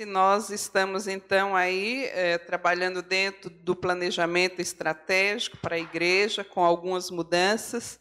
Nós 0.00 0.50
estamos, 0.50 1.06
então, 1.06 1.54
aí 1.54 2.06
é, 2.06 2.36
trabalhando 2.36 3.00
dentro 3.00 3.48
do 3.48 3.76
planejamento 3.76 4.60
estratégico 4.60 5.56
para 5.58 5.76
a 5.76 5.78
igreja, 5.78 6.42
com 6.42 6.64
algumas 6.64 7.12
mudanças. 7.12 8.00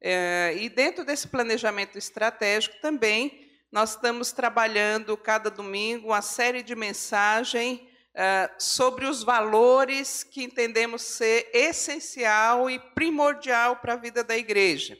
É, 0.00 0.54
e 0.56 0.68
dentro 0.68 1.04
desse 1.04 1.26
planejamento 1.26 1.98
estratégico 1.98 2.76
também, 2.80 3.50
nós 3.72 3.90
estamos 3.90 4.30
trabalhando 4.30 5.16
cada 5.16 5.50
domingo 5.50 6.08
uma 6.08 6.22
série 6.22 6.62
de 6.62 6.76
mensagens 6.76 7.80
é, 8.14 8.48
sobre 8.56 9.06
os 9.06 9.24
valores 9.24 10.22
que 10.22 10.44
entendemos 10.44 11.02
ser 11.02 11.50
essencial 11.52 12.70
e 12.70 12.78
primordial 12.94 13.76
para 13.76 13.94
a 13.94 13.96
vida 13.96 14.22
da 14.22 14.38
igreja. 14.38 14.96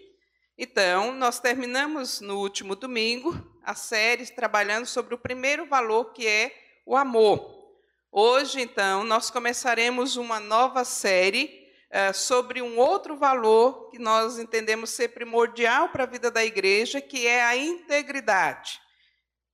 Então, 0.58 1.12
nós 1.12 1.38
terminamos 1.38 2.20
no 2.20 2.40
último 2.40 2.74
domingo 2.74 3.51
a 3.64 3.74
série 3.74 4.26
trabalhando 4.26 4.86
sobre 4.86 5.14
o 5.14 5.18
primeiro 5.18 5.66
valor, 5.66 6.12
que 6.12 6.26
é 6.26 6.54
o 6.84 6.96
amor. 6.96 7.62
Hoje, 8.10 8.60
então, 8.60 9.04
nós 9.04 9.30
começaremos 9.30 10.16
uma 10.16 10.38
nova 10.38 10.84
série 10.84 11.66
uh, 11.90 12.14
sobre 12.14 12.60
um 12.60 12.78
outro 12.78 13.16
valor 13.16 13.88
que 13.90 13.98
nós 13.98 14.38
entendemos 14.38 14.90
ser 14.90 15.08
primordial 15.08 15.88
para 15.88 16.04
a 16.04 16.06
vida 16.06 16.30
da 16.30 16.44
igreja, 16.44 17.00
que 17.00 17.26
é 17.26 17.42
a 17.42 17.56
integridade. 17.56 18.80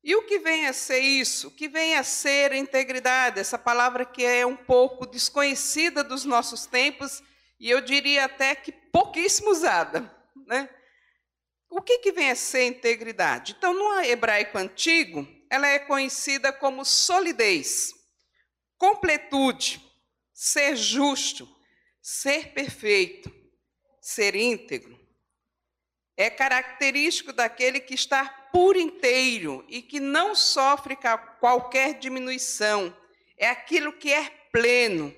E 0.03 0.15
o 0.17 0.23
que 0.23 0.39
vem 0.39 0.67
a 0.67 0.73
ser 0.73 1.01
isso? 1.01 1.49
O 1.49 1.51
que 1.51 1.69
vem 1.69 1.97
a 1.97 2.03
ser 2.03 2.53
integridade? 2.53 3.41
Essa 3.41 3.59
palavra 3.59 4.05
que 4.05 4.25
é 4.25 4.47
um 4.47 4.57
pouco 4.57 5.07
desconhecida 5.07 6.03
dos 6.03 6.25
nossos 6.25 6.67
tempos 6.67 7.23
e 7.61 7.69
eu 7.69 7.81
diria 7.81 8.25
até 8.25 8.55
que 8.55 8.71
pouquíssimo 8.71 9.51
usada, 9.51 10.11
né? 10.47 10.69
O 11.71 11.83
que, 11.83 11.99
que 11.99 12.13
vem 12.13 12.31
a 12.31 12.37
ser 12.37 12.67
integridade? 12.67 13.55
Então, 13.57 13.75
no 13.75 14.01
hebraico 14.01 14.57
antigo, 14.57 15.27
ela 15.51 15.67
é 15.69 15.79
conhecida 15.79 16.53
como 16.53 16.85
solidez, 16.85 17.93
completude, 18.77 19.81
ser 20.33 20.77
justo, 20.77 21.49
ser 22.01 22.53
perfeito, 22.53 23.31
ser 24.01 24.35
íntegro. 24.35 24.99
É 26.17 26.31
característico 26.31 27.33
daquele 27.33 27.81
que 27.81 27.95
está 27.95 28.25
por 28.53 28.77
inteiro 28.77 29.65
e 29.69 29.83
que 29.83 30.01
não 30.01 30.35
sofre 30.35 30.97
qualquer 31.39 31.99
diminuição. 31.99 32.97
É 33.37 33.49
aquilo 33.49 33.93
que 33.93 34.13
é 34.13 34.29
pleno, 34.51 35.15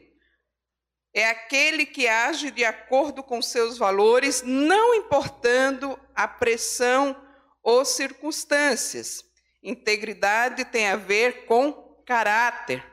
é 1.13 1.29
aquele 1.29 1.85
que 1.85 2.07
age 2.07 2.51
de 2.51 2.65
acordo 2.65 3.23
com 3.23 3.43
seus 3.43 3.77
valores, 3.77 4.43
não 4.43 4.95
importando 4.95 5.99
a 6.15 6.29
pressão 6.29 7.17
ou 7.63 7.85
circunstâncias. 7.85 9.25
Integridade 9.63 10.65
tem 10.65 10.89
a 10.89 10.97
ver 10.97 11.47
com 11.47 11.73
caráter. 12.07 12.85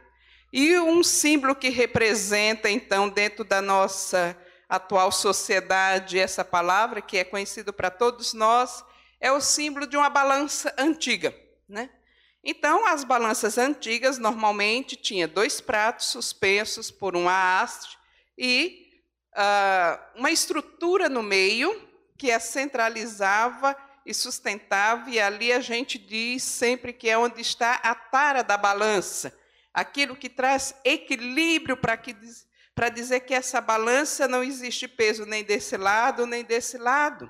E 0.52 0.78
um 0.80 1.04
símbolo 1.04 1.56
que 1.56 1.70
representa, 1.70 2.70
então, 2.70 3.08
dentro 3.08 3.44
da 3.44 3.62
nossa 3.62 4.36
atual 4.68 5.12
sociedade, 5.12 6.20
essa 6.20 6.44
palavra, 6.44 7.02
que 7.02 7.18
é 7.18 7.24
conhecido 7.24 7.72
para 7.72 7.92
todos 7.92 8.34
nós, 8.34 8.84
é 9.20 9.32
o 9.32 9.40
símbolo 9.40 9.86
de 9.86 9.96
uma 9.96 10.10
balança 10.10 10.74
antiga. 10.78 11.36
Né? 11.70 11.90
Então, 12.44 12.86
as 12.88 13.04
balanças 13.04 13.58
antigas 13.58 14.18
normalmente 14.18 14.96
tinham 14.96 15.30
dois 15.30 15.62
pratos 15.62 16.08
suspensos 16.08 16.90
por 16.90 17.16
uma 17.16 17.62
haste 17.62 17.97
e 18.38 19.02
uh, 19.36 20.20
uma 20.20 20.32
estrutura 20.32 21.10
no 21.10 21.24
meio 21.24 21.88
que 22.18 22.32
a 22.32 22.40
centralizava 22.40 23.76
e 24.06 24.14
sustentava, 24.14 25.10
e 25.10 25.20
ali 25.20 25.52
a 25.52 25.60
gente 25.60 25.98
diz 25.98 26.44
sempre 26.44 26.94
que 26.94 27.10
é 27.10 27.18
onde 27.18 27.42
está 27.42 27.74
a 27.76 27.94
tara 27.94 28.42
da 28.42 28.56
balança, 28.56 29.38
aquilo 29.74 30.16
que 30.16 30.30
traz 30.30 30.74
equilíbrio 30.86 31.76
para 31.78 31.98
que 31.98 32.16
para 32.74 32.90
dizer 32.90 33.22
que 33.22 33.34
essa 33.34 33.60
balança 33.60 34.28
não 34.28 34.44
existe 34.44 34.88
peso 34.88 35.26
nem 35.26 35.44
desse 35.44 35.76
lado 35.76 36.28
nem 36.28 36.44
desse 36.44 36.78
lado. 36.78 37.30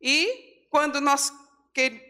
E 0.00 0.66
quando 0.70 1.00
nós 1.00 1.32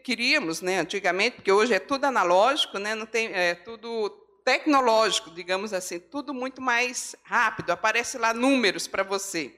queríamos, 0.05 0.61
né, 0.61 0.79
antigamente, 0.79 1.37
porque 1.37 1.51
hoje 1.51 1.75
é 1.75 1.79
tudo 1.79 2.05
analógico, 2.05 2.79
né, 2.79 2.95
não 2.95 3.07
tem, 3.07 3.33
é 3.33 3.55
tudo 3.55 4.26
tecnológico, 4.47 5.33
digamos 5.33 5.73
assim, 5.73 5.99
tudo 5.99 6.33
muito 6.33 6.63
mais 6.63 7.17
rápido, 7.25 7.73
aparece 7.73 8.17
lá 8.17 8.33
números 8.33 8.87
para 8.87 9.03
você. 9.03 9.53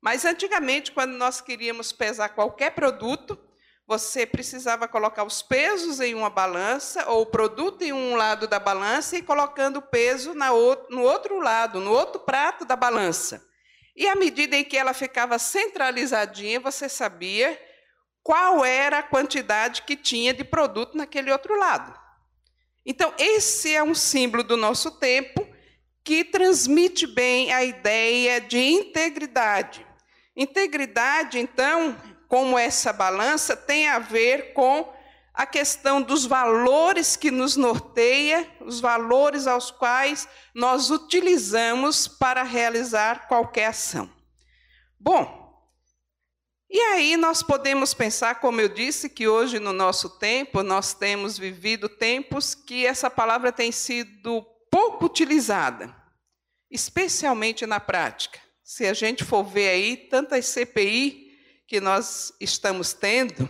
Mas 0.00 0.24
antigamente, 0.24 0.92
quando 0.92 1.12
nós 1.12 1.42
queríamos 1.42 1.92
pesar 1.92 2.30
qualquer 2.30 2.70
produto, 2.70 3.38
você 3.86 4.24
precisava 4.24 4.88
colocar 4.88 5.24
os 5.24 5.42
pesos 5.42 6.00
em 6.00 6.14
uma 6.14 6.30
balança, 6.30 7.06
ou 7.10 7.20
o 7.20 7.26
produto 7.26 7.82
em 7.82 7.92
um 7.92 8.16
lado 8.16 8.48
da 8.48 8.58
balança 8.58 9.14
e 9.18 9.22
colocando 9.22 9.76
o 9.76 9.82
peso 9.82 10.32
no 10.32 11.02
outro 11.02 11.38
lado, 11.38 11.78
no 11.78 11.92
outro 11.92 12.20
prato 12.20 12.64
da 12.64 12.74
balança. 12.74 13.46
E 13.94 14.08
à 14.08 14.14
medida 14.14 14.56
em 14.56 14.64
que 14.64 14.78
ela 14.78 14.94
ficava 14.94 15.38
centralizadinha, 15.38 16.58
você 16.58 16.88
sabia 16.88 17.60
qual 18.22 18.64
era 18.64 19.00
a 19.00 19.02
quantidade 19.02 19.82
que 19.82 19.96
tinha 19.96 20.32
de 20.32 20.44
produto 20.44 20.96
naquele 20.96 21.30
outro 21.30 21.58
lado. 21.58 22.03
Então, 22.84 23.14
esse 23.18 23.74
é 23.74 23.82
um 23.82 23.94
símbolo 23.94 24.42
do 24.42 24.56
nosso 24.56 24.90
tempo 24.90 25.46
que 26.04 26.24
transmite 26.24 27.06
bem 27.06 27.52
a 27.52 27.64
ideia 27.64 28.40
de 28.40 28.58
integridade. 28.58 29.86
Integridade, 30.36 31.38
então, 31.38 31.96
como 32.28 32.58
essa 32.58 32.92
balança, 32.92 33.56
tem 33.56 33.88
a 33.88 33.98
ver 33.98 34.52
com 34.52 34.92
a 35.32 35.46
questão 35.46 36.00
dos 36.00 36.24
valores 36.24 37.16
que 37.16 37.30
nos 37.30 37.56
norteia, 37.56 38.48
os 38.60 38.80
valores 38.80 39.46
aos 39.46 39.70
quais 39.70 40.28
nós 40.54 40.90
utilizamos 40.90 42.06
para 42.06 42.42
realizar 42.42 43.26
qualquer 43.26 43.66
ação. 43.66 44.08
Bom, 45.00 45.43
e 46.76 46.80
aí 46.80 47.16
nós 47.16 47.40
podemos 47.40 47.94
pensar, 47.94 48.40
como 48.40 48.60
eu 48.60 48.68
disse, 48.68 49.08
que 49.08 49.28
hoje 49.28 49.60
no 49.60 49.72
nosso 49.72 50.10
tempo 50.10 50.60
nós 50.60 50.92
temos 50.92 51.38
vivido 51.38 51.88
tempos 51.88 52.52
que 52.52 52.84
essa 52.84 53.08
palavra 53.08 53.52
tem 53.52 53.70
sido 53.70 54.44
pouco 54.68 55.04
utilizada, 55.04 55.94
especialmente 56.68 57.64
na 57.64 57.78
prática. 57.78 58.40
Se 58.60 58.88
a 58.88 58.92
gente 58.92 59.22
for 59.22 59.44
ver 59.44 59.68
aí 59.68 59.96
tantas 59.96 60.46
CPI 60.46 61.38
que 61.68 61.80
nós 61.80 62.32
estamos 62.40 62.92
tendo 62.92 63.48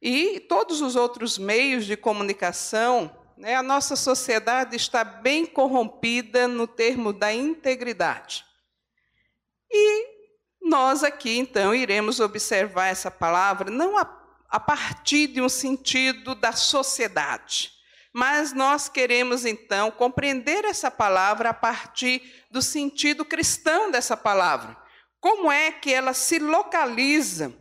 e 0.00 0.38
todos 0.38 0.80
os 0.80 0.94
outros 0.94 1.36
meios 1.36 1.84
de 1.84 1.96
comunicação, 1.96 3.10
né, 3.36 3.56
a 3.56 3.64
nossa 3.64 3.96
sociedade 3.96 4.76
está 4.76 5.02
bem 5.02 5.44
corrompida 5.44 6.46
no 6.46 6.68
termo 6.68 7.12
da 7.12 7.34
integridade. 7.34 8.44
E 9.68 10.13
nós 10.64 11.04
aqui, 11.04 11.38
então, 11.38 11.74
iremos 11.74 12.20
observar 12.20 12.86
essa 12.86 13.10
palavra 13.10 13.70
não 13.70 13.98
a, 13.98 14.08
a 14.48 14.58
partir 14.58 15.28
de 15.28 15.40
um 15.40 15.48
sentido 15.48 16.34
da 16.34 16.52
sociedade, 16.52 17.72
mas 18.12 18.52
nós 18.52 18.88
queremos, 18.88 19.44
então, 19.44 19.90
compreender 19.90 20.64
essa 20.64 20.90
palavra 20.90 21.50
a 21.50 21.54
partir 21.54 22.22
do 22.50 22.62
sentido 22.62 23.24
cristão 23.24 23.90
dessa 23.90 24.16
palavra. 24.16 24.76
Como 25.20 25.50
é 25.50 25.70
que 25.70 25.92
ela 25.92 26.14
se 26.14 26.38
localiza 26.38 27.52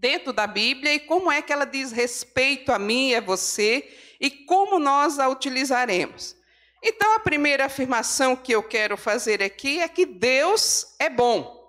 dentro 0.00 0.32
da 0.32 0.46
Bíblia 0.46 0.94
e 0.94 1.00
como 1.00 1.30
é 1.30 1.42
que 1.42 1.52
ela 1.52 1.66
diz 1.66 1.92
respeito 1.92 2.72
a 2.72 2.78
mim 2.78 3.10
e 3.10 3.16
a 3.16 3.20
você 3.20 3.86
e 4.18 4.30
como 4.30 4.78
nós 4.78 5.18
a 5.18 5.28
utilizaremos. 5.28 6.34
Então, 6.82 7.14
a 7.14 7.20
primeira 7.20 7.66
afirmação 7.66 8.34
que 8.34 8.52
eu 8.52 8.62
quero 8.62 8.96
fazer 8.96 9.42
aqui 9.42 9.80
é 9.80 9.88
que 9.88 10.06
Deus 10.06 10.94
é 10.98 11.10
bom. 11.10 11.59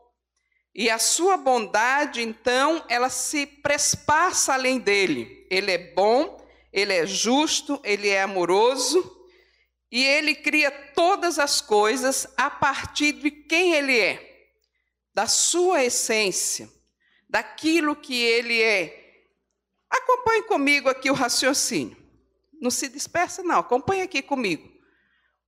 E 0.74 0.90
a 0.90 0.98
sua 0.98 1.36
bondade, 1.36 2.22
então, 2.22 2.84
ela 2.88 3.10
se 3.10 3.46
prespassa 3.46 4.54
além 4.54 4.80
dele. 4.80 5.46
Ele 5.50 5.72
é 5.72 5.78
bom, 5.94 6.38
ele 6.72 6.94
é 6.94 7.06
justo, 7.06 7.80
ele 7.84 8.08
é 8.08 8.22
amoroso 8.22 9.20
e 9.92 10.06
ele 10.06 10.34
cria 10.34 10.72
todas 10.72 11.38
as 11.38 11.60
coisas 11.60 12.26
a 12.38 12.50
partir 12.50 13.12
de 13.12 13.30
quem 13.30 13.74
ele 13.74 14.00
é, 14.00 14.48
da 15.14 15.28
sua 15.28 15.84
essência, 15.84 16.70
daquilo 17.30 17.94
que 17.94 18.16
ele 18.24 18.62
é. 18.62 18.98
Acompanhe 19.90 20.44
comigo 20.44 20.88
aqui 20.88 21.12
o 21.12 21.14
raciocínio. 21.14 21.98
Não 22.62 22.72
se 22.72 22.88
dispersa, 22.88 23.44
não, 23.44 23.60
acompanhe 23.60 24.04
aqui 24.04 24.22
comigo. 24.22 24.72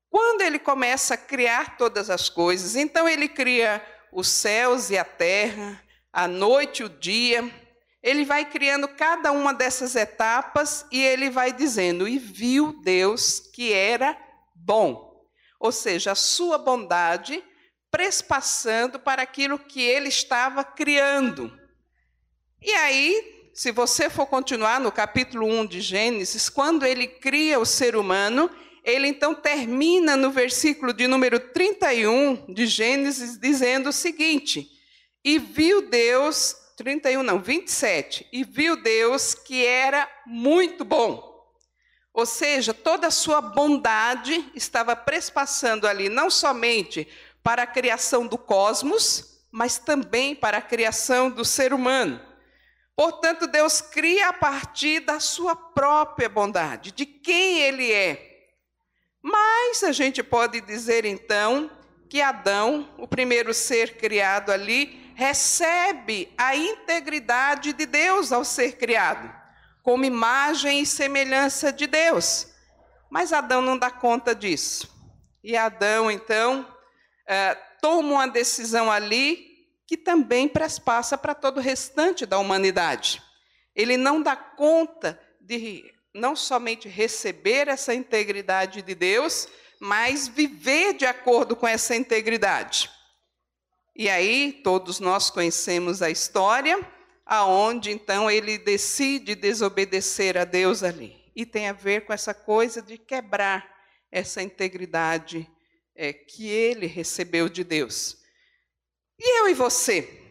Quando 0.09 0.41
ele 0.41 0.59
começa 0.59 1.13
a 1.13 1.17
criar 1.17 1.77
todas 1.77 2.09
as 2.09 2.27
coisas, 2.27 2.75
então 2.75 3.07
ele 3.07 3.29
cria 3.29 3.81
os 4.13 4.27
céus 4.27 4.89
e 4.89 4.97
a 4.97 5.03
terra, 5.03 5.81
a 6.11 6.27
noite 6.27 6.81
e 6.81 6.85
o 6.85 6.89
dia. 6.89 7.49
Ele 8.01 8.25
vai 8.25 8.45
criando 8.45 8.87
cada 8.87 9.31
uma 9.31 9.53
dessas 9.53 9.95
etapas 9.95 10.85
e 10.91 11.01
ele 11.01 11.29
vai 11.29 11.51
dizendo: 11.53 12.07
E 12.07 12.17
viu 12.17 12.81
Deus 12.83 13.39
que 13.39 13.71
era 13.71 14.17
bom. 14.53 15.25
Ou 15.59 15.71
seja, 15.71 16.11
a 16.11 16.15
sua 16.15 16.57
bondade 16.57 17.43
prespassando 17.89 18.99
para 18.99 19.21
aquilo 19.21 19.59
que 19.59 19.81
ele 19.81 20.09
estava 20.09 20.63
criando. 20.63 21.55
E 22.61 22.71
aí, 22.71 23.49
se 23.53 23.71
você 23.71 24.09
for 24.09 24.25
continuar 24.25 24.79
no 24.79 24.91
capítulo 24.91 25.45
1 25.45 25.67
de 25.67 25.79
Gênesis, 25.79 26.49
quando 26.49 26.85
ele 26.85 27.07
cria 27.07 27.59
o 27.59 27.65
ser 27.65 27.95
humano, 27.95 28.49
ele 28.83 29.07
então 29.07 29.33
termina 29.33 30.17
no 30.17 30.29
versículo 30.29 30.91
de 30.91 31.07
número 31.07 31.39
31 31.39 32.53
de 32.53 32.67
Gênesis, 32.67 33.39
dizendo 33.39 33.89
o 33.89 33.93
seguinte: 33.93 34.69
E 35.23 35.39
viu 35.39 35.89
Deus, 35.89 36.55
31 36.75 37.23
não, 37.23 37.39
27, 37.39 38.27
e 38.31 38.43
viu 38.43 38.75
Deus 38.75 39.33
que 39.33 39.65
era 39.65 40.09
muito 40.25 40.83
bom. 40.83 41.31
Ou 42.13 42.25
seja, 42.25 42.73
toda 42.73 43.07
a 43.07 43.11
sua 43.11 43.41
bondade 43.41 44.51
estava 44.53 44.95
prespassando 44.95 45.87
ali, 45.87 46.09
não 46.09 46.29
somente 46.29 47.07
para 47.41 47.63
a 47.63 47.67
criação 47.67 48.27
do 48.27 48.37
cosmos, 48.37 49.41
mas 49.51 49.77
também 49.77 50.35
para 50.35 50.57
a 50.57 50.61
criação 50.61 51.29
do 51.29 51.45
ser 51.45 51.73
humano. 51.73 52.21
Portanto, 52.95 53.47
Deus 53.47 53.81
cria 53.81 54.29
a 54.29 54.33
partir 54.33 54.99
da 54.99 55.19
sua 55.19 55.55
própria 55.55 56.29
bondade, 56.29 56.91
de 56.91 57.05
quem 57.05 57.59
Ele 57.59 57.91
é. 57.91 58.32
Mas 59.23 59.81
a 59.83 59.93
gente 59.93 60.21
pode 60.21 60.59
dizer 60.59 61.05
então 61.05 61.71
que 62.09 62.21
Adão, 62.21 62.93
o 62.97 63.07
primeiro 63.07 63.53
ser 63.53 63.95
criado 63.95 64.51
ali, 64.51 65.11
recebe 65.15 66.31
a 66.37 66.55
integridade 66.55 67.71
de 67.71 67.85
Deus 67.85 68.33
ao 68.33 68.43
ser 68.43 68.73
criado, 68.73 69.33
como 69.81 70.03
imagem 70.03 70.81
e 70.81 70.85
semelhança 70.85 71.71
de 71.71 71.87
Deus. 71.87 72.47
Mas 73.09 73.31
Adão 73.31 73.61
não 73.61 73.77
dá 73.77 73.89
conta 73.89 74.35
disso. 74.35 74.91
E 75.41 75.55
Adão, 75.55 76.11
então, 76.11 76.67
eh, 77.25 77.55
toma 77.81 78.13
uma 78.13 78.27
decisão 78.27 78.91
ali 78.91 79.53
que 79.87 79.97
também 79.97 80.51
passa 80.83 81.17
para 81.17 81.35
todo 81.35 81.57
o 81.57 81.61
restante 81.61 82.25
da 82.25 82.37
humanidade. 82.39 83.21
Ele 83.75 83.97
não 83.97 84.21
dá 84.21 84.35
conta 84.35 85.19
de 85.39 85.92
não 86.13 86.35
somente 86.35 86.87
receber 86.87 87.67
essa 87.67 87.93
integridade 87.93 88.81
de 88.81 88.93
Deus, 88.93 89.47
mas 89.79 90.27
viver 90.27 90.93
de 90.93 91.05
acordo 91.05 91.55
com 91.55 91.67
essa 91.67 91.95
integridade. 91.95 92.89
E 93.95 94.09
aí 94.09 94.61
todos 94.63 94.99
nós 94.99 95.29
conhecemos 95.29 96.01
a 96.01 96.09
história, 96.09 96.79
aonde 97.25 97.91
então 97.91 98.29
ele 98.29 98.57
decide 98.57 99.35
desobedecer 99.35 100.37
a 100.37 100.45
Deus 100.45 100.83
ali. 100.83 101.15
E 101.35 101.45
tem 101.45 101.67
a 101.67 101.73
ver 101.73 102.05
com 102.05 102.13
essa 102.13 102.33
coisa 102.33 102.81
de 102.81 102.97
quebrar 102.97 103.67
essa 104.11 104.41
integridade 104.41 105.49
é, 105.95 106.13
que 106.13 106.47
ele 106.47 106.85
recebeu 106.85 107.49
de 107.49 107.63
Deus. 107.63 108.17
E 109.19 109.39
eu 109.39 109.49
e 109.49 109.53
você? 109.53 110.21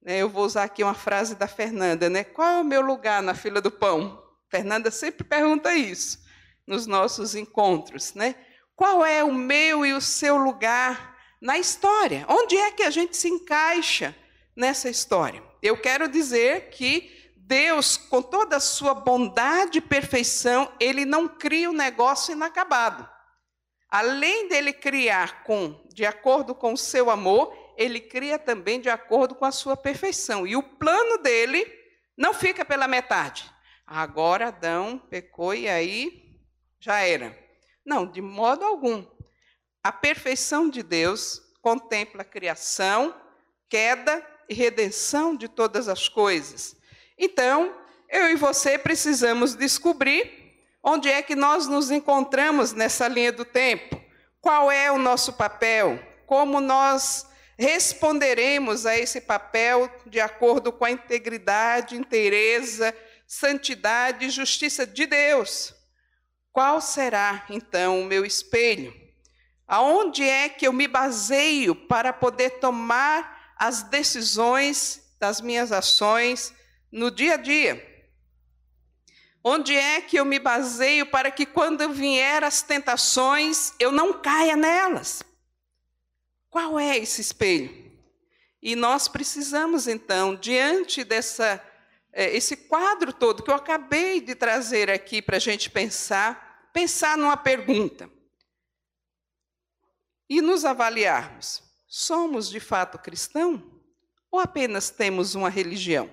Né, 0.00 0.18
eu 0.18 0.28
vou 0.28 0.44
usar 0.44 0.64
aqui 0.64 0.82
uma 0.82 0.94
frase 0.94 1.34
da 1.34 1.46
Fernanda, 1.46 2.08
né? 2.10 2.24
Qual 2.24 2.48
é 2.48 2.60
o 2.60 2.64
meu 2.64 2.80
lugar 2.80 3.22
na 3.22 3.34
fila 3.34 3.60
do 3.60 3.70
pão? 3.70 4.21
Fernanda 4.52 4.90
sempre 4.90 5.24
pergunta 5.24 5.74
isso 5.74 6.22
nos 6.66 6.86
nossos 6.86 7.34
encontros, 7.34 8.12
né? 8.12 8.34
Qual 8.76 9.02
é 9.02 9.24
o 9.24 9.32
meu 9.32 9.86
e 9.86 9.94
o 9.94 10.00
seu 10.00 10.36
lugar 10.36 11.16
na 11.40 11.56
história? 11.56 12.26
Onde 12.28 12.54
é 12.58 12.70
que 12.70 12.82
a 12.82 12.90
gente 12.90 13.16
se 13.16 13.30
encaixa 13.30 14.14
nessa 14.54 14.90
história? 14.90 15.42
Eu 15.62 15.80
quero 15.80 16.06
dizer 16.06 16.68
que 16.68 17.32
Deus, 17.34 17.96
com 17.96 18.20
toda 18.20 18.56
a 18.56 18.60
sua 18.60 18.92
bondade 18.92 19.78
e 19.78 19.80
perfeição, 19.80 20.70
ele 20.78 21.06
não 21.06 21.26
cria 21.26 21.70
um 21.70 21.74
negócio 21.74 22.32
inacabado. 22.32 23.08
Além 23.88 24.48
dele 24.48 24.74
criar 24.74 25.44
com, 25.44 25.82
de 25.94 26.04
acordo 26.04 26.54
com 26.54 26.74
o 26.74 26.78
seu 26.78 27.08
amor, 27.08 27.56
ele 27.78 28.00
cria 28.00 28.38
também 28.38 28.82
de 28.82 28.90
acordo 28.90 29.34
com 29.34 29.46
a 29.46 29.52
sua 29.52 29.78
perfeição. 29.78 30.46
E 30.46 30.56
o 30.56 30.62
plano 30.62 31.16
dele 31.22 31.66
não 32.18 32.34
fica 32.34 32.66
pela 32.66 32.86
metade. 32.86 33.51
Agora 33.86 34.48
Adão 34.48 34.98
pecou 35.10 35.54
e 35.54 35.68
aí 35.68 36.40
já 36.80 37.00
era. 37.00 37.36
Não, 37.84 38.06
de 38.06 38.20
modo 38.20 38.64
algum. 38.64 39.04
A 39.82 39.90
perfeição 39.90 40.68
de 40.68 40.82
Deus 40.82 41.42
contempla 41.60 42.24
criação, 42.24 43.14
queda 43.68 44.24
e 44.48 44.54
redenção 44.54 45.36
de 45.36 45.48
todas 45.48 45.88
as 45.88 46.08
coisas. 46.08 46.76
Então, 47.18 47.74
eu 48.08 48.28
e 48.30 48.36
você 48.36 48.78
precisamos 48.78 49.54
descobrir 49.54 50.58
onde 50.82 51.08
é 51.08 51.22
que 51.22 51.36
nós 51.36 51.66
nos 51.66 51.90
encontramos 51.90 52.72
nessa 52.72 53.06
linha 53.08 53.32
do 53.32 53.44
tempo. 53.44 54.00
Qual 54.40 54.70
é 54.70 54.90
o 54.90 54.98
nosso 54.98 55.34
papel? 55.34 55.98
Como 56.26 56.60
nós 56.60 57.26
responderemos 57.56 58.86
a 58.86 58.98
esse 58.98 59.20
papel 59.20 59.88
de 60.06 60.20
acordo 60.20 60.72
com 60.72 60.84
a 60.84 60.90
integridade, 60.90 61.96
inteireza, 61.96 62.94
santidade 63.32 64.26
e 64.26 64.30
justiça 64.30 64.86
de 64.86 65.06
Deus. 65.06 65.74
Qual 66.52 66.82
será, 66.82 67.46
então, 67.48 68.02
o 68.02 68.04
meu 68.04 68.26
espelho? 68.26 68.94
Aonde 69.66 70.22
é 70.22 70.50
que 70.50 70.66
eu 70.66 70.72
me 70.72 70.86
baseio 70.86 71.74
para 71.74 72.12
poder 72.12 72.60
tomar 72.60 73.54
as 73.56 73.84
decisões 73.84 75.16
das 75.18 75.40
minhas 75.40 75.72
ações 75.72 76.52
no 76.90 77.10
dia 77.10 77.34
a 77.34 77.36
dia? 77.38 77.82
Onde 79.42 79.74
é 79.74 80.02
que 80.02 80.18
eu 80.18 80.26
me 80.26 80.38
baseio 80.38 81.06
para 81.06 81.30
que 81.30 81.46
quando 81.46 81.90
vier 81.90 82.44
as 82.44 82.60
tentações 82.60 83.72
eu 83.78 83.90
não 83.90 84.12
caia 84.20 84.56
nelas? 84.56 85.22
Qual 86.50 86.78
é 86.78 86.98
esse 86.98 87.22
espelho? 87.22 87.90
E 88.60 88.76
nós 88.76 89.08
precisamos, 89.08 89.88
então, 89.88 90.36
diante 90.36 91.02
dessa 91.02 91.71
é, 92.12 92.36
esse 92.36 92.56
quadro 92.56 93.12
todo 93.12 93.42
que 93.42 93.50
eu 93.50 93.54
acabei 93.54 94.20
de 94.20 94.34
trazer 94.34 94.90
aqui 94.90 95.22
para 95.22 95.36
a 95.36 95.40
gente 95.40 95.70
pensar, 95.70 96.68
pensar 96.72 97.16
numa 97.16 97.36
pergunta. 97.36 98.10
E 100.28 100.42
nos 100.42 100.64
avaliarmos: 100.64 101.62
somos 101.86 102.50
de 102.50 102.60
fato 102.60 102.98
cristão 102.98 103.80
ou 104.30 104.38
apenas 104.38 104.90
temos 104.90 105.34
uma 105.34 105.48
religião? 105.48 106.10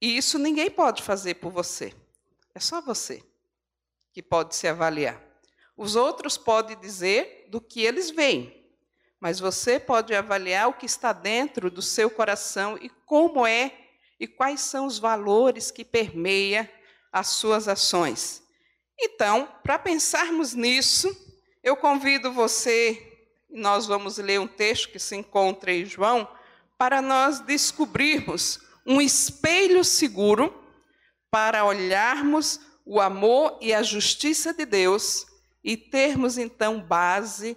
E 0.00 0.16
isso 0.16 0.38
ninguém 0.38 0.70
pode 0.70 1.02
fazer 1.02 1.34
por 1.36 1.50
você. 1.50 1.94
É 2.54 2.60
só 2.60 2.80
você 2.80 3.24
que 4.12 4.22
pode 4.22 4.54
se 4.54 4.68
avaliar. 4.68 5.22
Os 5.76 5.96
outros 5.96 6.36
podem 6.36 6.78
dizer 6.78 7.46
do 7.48 7.60
que 7.60 7.80
eles 7.80 8.10
veem, 8.10 8.64
mas 9.18 9.40
você 9.40 9.80
pode 9.80 10.14
avaliar 10.14 10.68
o 10.68 10.74
que 10.74 10.86
está 10.86 11.12
dentro 11.12 11.70
do 11.70 11.82
seu 11.82 12.10
coração 12.10 12.78
e 12.80 12.88
como 12.88 13.46
é 13.46 13.83
e 14.18 14.26
quais 14.26 14.60
são 14.60 14.86
os 14.86 14.98
valores 14.98 15.70
que 15.70 15.84
permeia 15.84 16.70
as 17.12 17.28
suas 17.28 17.68
ações. 17.68 18.42
Então, 18.98 19.48
para 19.62 19.78
pensarmos 19.78 20.54
nisso, 20.54 21.14
eu 21.62 21.76
convido 21.76 22.32
você, 22.32 23.00
nós 23.50 23.86
vamos 23.86 24.18
ler 24.18 24.40
um 24.40 24.46
texto 24.46 24.90
que 24.90 24.98
se 24.98 25.16
encontra 25.16 25.72
em 25.72 25.84
João, 25.84 26.28
para 26.78 27.00
nós 27.00 27.40
descobrirmos 27.40 28.60
um 28.86 29.00
espelho 29.00 29.84
seguro 29.84 30.54
para 31.30 31.64
olharmos 31.64 32.60
o 32.84 33.00
amor 33.00 33.58
e 33.60 33.72
a 33.72 33.82
justiça 33.82 34.52
de 34.52 34.66
Deus 34.66 35.26
e 35.62 35.76
termos 35.76 36.36
então 36.36 36.80
base 36.80 37.56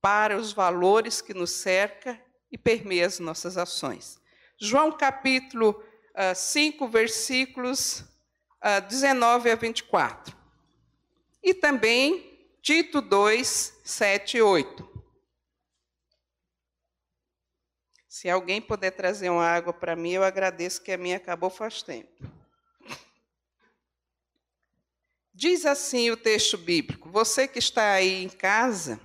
para 0.00 0.36
os 0.36 0.52
valores 0.52 1.20
que 1.20 1.34
nos 1.34 1.50
cerca 1.50 2.20
e 2.50 2.56
permeia 2.56 3.06
as 3.06 3.18
nossas 3.18 3.58
ações. 3.58 4.18
João 4.60 4.92
capítulo 4.92 5.82
uh, 6.18 6.34
5, 6.34 6.88
versículos 6.88 8.00
uh, 8.62 8.86
19 8.88 9.50
a 9.50 9.54
24. 9.54 10.36
E 11.42 11.54
também 11.54 12.28
Tito 12.60 13.00
2, 13.00 13.80
7 13.84 14.36
e 14.36 14.42
8. 14.42 14.88
Se 18.08 18.28
alguém 18.28 18.60
puder 18.60 18.90
trazer 18.90 19.30
uma 19.30 19.46
água 19.46 19.72
para 19.72 19.94
mim, 19.94 20.10
eu 20.10 20.24
agradeço 20.24 20.82
que 20.82 20.90
a 20.90 20.98
minha 20.98 21.18
acabou 21.18 21.48
faz 21.48 21.82
tempo. 21.82 22.28
Diz 25.32 25.64
assim 25.64 26.10
o 26.10 26.16
texto 26.16 26.58
bíblico: 26.58 27.08
você 27.08 27.46
que 27.46 27.60
está 27.60 27.92
aí 27.92 28.24
em 28.24 28.28
casa, 28.28 29.00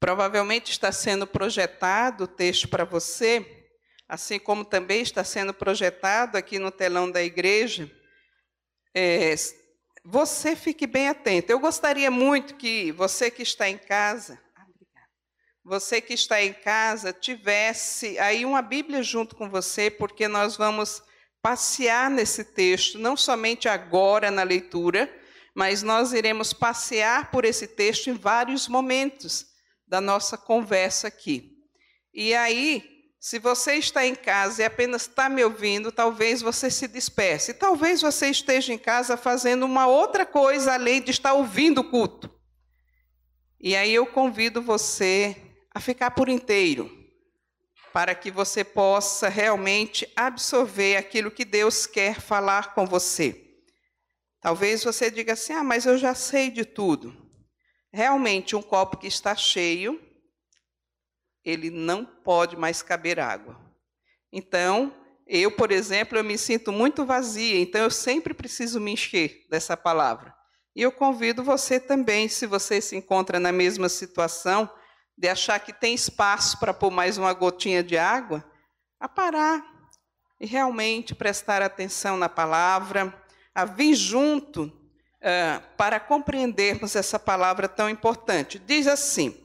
provavelmente 0.00 0.72
está 0.72 0.90
sendo 0.90 1.24
projetado 1.24 2.24
o 2.24 2.26
texto 2.26 2.68
para 2.68 2.84
você, 2.84 3.61
assim 4.12 4.38
como 4.38 4.62
também 4.62 5.00
está 5.00 5.24
sendo 5.24 5.54
projetado 5.54 6.36
aqui 6.36 6.58
no 6.58 6.70
telão 6.70 7.10
da 7.10 7.22
igreja. 7.22 7.90
É, 8.94 9.34
você 10.04 10.54
fique 10.54 10.86
bem 10.86 11.08
atento. 11.08 11.50
Eu 11.50 11.58
gostaria 11.58 12.10
muito 12.10 12.56
que 12.56 12.92
você 12.92 13.30
que 13.30 13.42
está 13.42 13.70
em 13.70 13.78
casa, 13.78 14.38
ah, 14.54 14.66
você 15.64 15.98
que 15.98 16.12
está 16.12 16.42
em 16.42 16.52
casa, 16.52 17.10
tivesse 17.10 18.18
aí 18.18 18.44
uma 18.44 18.60
Bíblia 18.60 19.02
junto 19.02 19.34
com 19.34 19.48
você, 19.48 19.90
porque 19.90 20.28
nós 20.28 20.58
vamos 20.58 21.02
passear 21.40 22.10
nesse 22.10 22.44
texto, 22.44 22.98
não 22.98 23.16
somente 23.16 23.66
agora 23.66 24.30
na 24.30 24.42
leitura, 24.42 25.10
mas 25.54 25.82
nós 25.82 26.12
iremos 26.12 26.52
passear 26.52 27.30
por 27.30 27.46
esse 27.46 27.66
texto 27.66 28.10
em 28.10 28.12
vários 28.12 28.68
momentos 28.68 29.46
da 29.88 30.02
nossa 30.02 30.36
conversa 30.36 31.08
aqui. 31.08 31.50
E 32.12 32.34
aí, 32.34 32.91
Se 33.22 33.38
você 33.38 33.74
está 33.74 34.04
em 34.04 34.16
casa 34.16 34.62
e 34.62 34.64
apenas 34.64 35.02
está 35.02 35.28
me 35.28 35.44
ouvindo, 35.44 35.92
talvez 35.92 36.42
você 36.42 36.68
se 36.68 36.88
disperse. 36.88 37.54
Talvez 37.54 38.02
você 38.02 38.26
esteja 38.26 38.72
em 38.72 38.78
casa 38.78 39.16
fazendo 39.16 39.64
uma 39.64 39.86
outra 39.86 40.26
coisa 40.26 40.74
além 40.74 41.00
de 41.00 41.12
estar 41.12 41.32
ouvindo 41.32 41.82
o 41.82 41.88
culto. 41.88 42.28
E 43.60 43.76
aí 43.76 43.94
eu 43.94 44.06
convido 44.06 44.60
você 44.60 45.36
a 45.72 45.78
ficar 45.78 46.10
por 46.10 46.28
inteiro, 46.28 46.90
para 47.92 48.12
que 48.12 48.28
você 48.28 48.64
possa 48.64 49.28
realmente 49.28 50.04
absorver 50.16 50.96
aquilo 50.96 51.30
que 51.30 51.44
Deus 51.44 51.86
quer 51.86 52.20
falar 52.20 52.74
com 52.74 52.88
você. 52.88 53.40
Talvez 54.40 54.82
você 54.82 55.12
diga 55.12 55.34
assim: 55.34 55.52
ah, 55.52 55.62
mas 55.62 55.86
eu 55.86 55.96
já 55.96 56.12
sei 56.12 56.50
de 56.50 56.64
tudo. 56.64 57.16
Realmente, 57.92 58.56
um 58.56 58.62
copo 58.62 58.96
que 58.96 59.06
está 59.06 59.36
cheio 59.36 60.11
ele 61.44 61.70
não 61.70 62.04
pode 62.04 62.56
mais 62.56 62.82
caber 62.82 63.18
água. 63.18 63.58
Então, 64.32 64.94
eu, 65.26 65.50
por 65.50 65.70
exemplo, 65.70 66.18
eu 66.18 66.24
me 66.24 66.36
sinto 66.36 66.72
muito 66.72 67.04
vazia, 67.04 67.58
então 67.58 67.82
eu 67.82 67.90
sempre 67.90 68.34
preciso 68.34 68.80
me 68.80 68.92
encher 68.92 69.46
dessa 69.50 69.76
palavra. 69.76 70.34
E 70.74 70.82
eu 70.82 70.90
convido 70.90 71.44
você 71.44 71.78
também, 71.78 72.28
se 72.28 72.46
você 72.46 72.80
se 72.80 72.96
encontra 72.96 73.38
na 73.38 73.52
mesma 73.52 73.88
situação, 73.88 74.70
de 75.16 75.28
achar 75.28 75.60
que 75.60 75.72
tem 75.72 75.94
espaço 75.94 76.58
para 76.58 76.72
pôr 76.72 76.90
mais 76.90 77.18
uma 77.18 77.32
gotinha 77.32 77.82
de 77.82 77.98
água, 77.98 78.44
a 78.98 79.08
parar 79.08 79.64
e 80.40 80.46
realmente 80.46 81.14
prestar 81.14 81.60
atenção 81.60 82.16
na 82.16 82.28
palavra, 82.28 83.14
a 83.54 83.64
vir 83.64 83.94
junto 83.94 84.64
uh, 84.64 85.62
para 85.76 86.00
compreendermos 86.00 86.96
essa 86.96 87.18
palavra 87.18 87.68
tão 87.68 87.88
importante. 87.88 88.58
Diz 88.58 88.86
assim: 88.86 89.41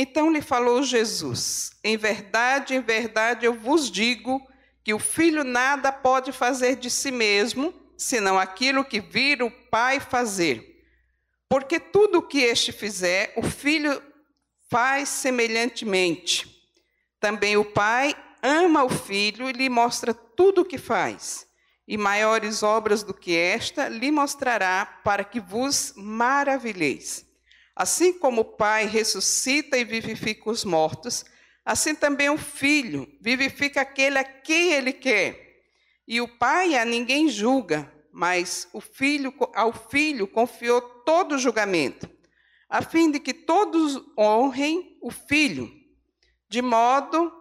então 0.00 0.30
lhe 0.30 0.40
falou 0.40 0.80
Jesus: 0.80 1.72
Em 1.82 1.96
verdade, 1.96 2.72
em 2.72 2.80
verdade 2.80 3.44
eu 3.44 3.52
vos 3.52 3.90
digo 3.90 4.40
que 4.84 4.94
o 4.94 4.98
filho 5.00 5.42
nada 5.42 5.90
pode 5.90 6.30
fazer 6.30 6.76
de 6.76 6.88
si 6.88 7.10
mesmo, 7.10 7.74
senão 7.96 8.38
aquilo 8.38 8.84
que 8.84 9.00
vir 9.00 9.42
o 9.42 9.50
Pai 9.50 9.98
fazer. 9.98 10.64
Porque 11.48 11.80
tudo 11.80 12.18
o 12.18 12.22
que 12.22 12.38
este 12.38 12.70
fizer, 12.70 13.32
o 13.36 13.42
filho 13.42 14.00
faz 14.70 15.08
semelhantemente. 15.08 16.46
Também 17.18 17.56
o 17.56 17.64
Pai 17.64 18.14
ama 18.40 18.84
o 18.84 18.88
filho 18.88 19.50
e 19.50 19.52
lhe 19.52 19.68
mostra 19.68 20.14
tudo 20.14 20.60
o 20.60 20.64
que 20.64 20.78
faz. 20.78 21.44
E 21.88 21.96
maiores 21.96 22.62
obras 22.62 23.02
do 23.02 23.12
que 23.12 23.36
esta 23.36 23.88
lhe 23.88 24.12
mostrará, 24.12 25.00
para 25.02 25.24
que 25.24 25.40
vos 25.40 25.92
maravilheis. 25.96 27.27
Assim 27.78 28.12
como 28.12 28.40
o 28.40 28.44
Pai 28.44 28.86
ressuscita 28.86 29.78
e 29.78 29.84
vivifica 29.84 30.50
os 30.50 30.64
mortos, 30.64 31.24
assim 31.64 31.94
também 31.94 32.28
o 32.28 32.36
Filho 32.36 33.06
vivifica 33.20 33.82
aquele 33.82 34.18
a 34.18 34.24
quem 34.24 34.72
ele 34.72 34.92
quer. 34.92 35.62
E 36.04 36.20
o 36.20 36.26
Pai 36.26 36.74
a 36.74 36.84
ninguém 36.84 37.28
julga, 37.28 37.88
mas 38.12 38.68
o 38.72 38.80
Filho 38.80 39.32
ao 39.54 39.72
Filho 39.72 40.26
confiou 40.26 40.80
todo 40.80 41.36
o 41.36 41.38
julgamento, 41.38 42.10
a 42.68 42.82
fim 42.82 43.12
de 43.12 43.20
que 43.20 43.32
todos 43.32 44.02
honrem 44.18 44.98
o 45.00 45.12
Filho, 45.12 45.70
de 46.48 46.60
modo 46.60 47.32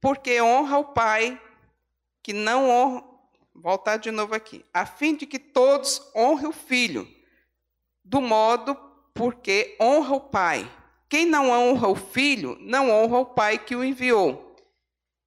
porque 0.00 0.40
honra 0.40 0.78
o 0.78 0.94
Pai 0.94 1.38
que 2.22 2.32
não 2.32 2.70
honra, 2.70 3.04
voltar 3.54 3.98
de 3.98 4.10
novo 4.10 4.34
aqui, 4.34 4.64
a 4.72 4.86
fim 4.86 5.14
de 5.14 5.26
que 5.26 5.38
todos 5.38 6.00
honrem 6.16 6.46
o 6.46 6.52
Filho, 6.52 7.06
do 8.02 8.22
modo 8.22 8.93
porque 9.14 9.76
honra 9.80 10.16
o 10.16 10.20
Pai. 10.20 10.70
Quem 11.08 11.24
não 11.24 11.50
honra 11.50 11.88
o 11.88 11.94
Filho, 11.94 12.58
não 12.60 12.90
honra 12.90 13.18
o 13.18 13.26
Pai 13.26 13.56
que 13.58 13.76
o 13.76 13.84
enviou. 13.84 14.56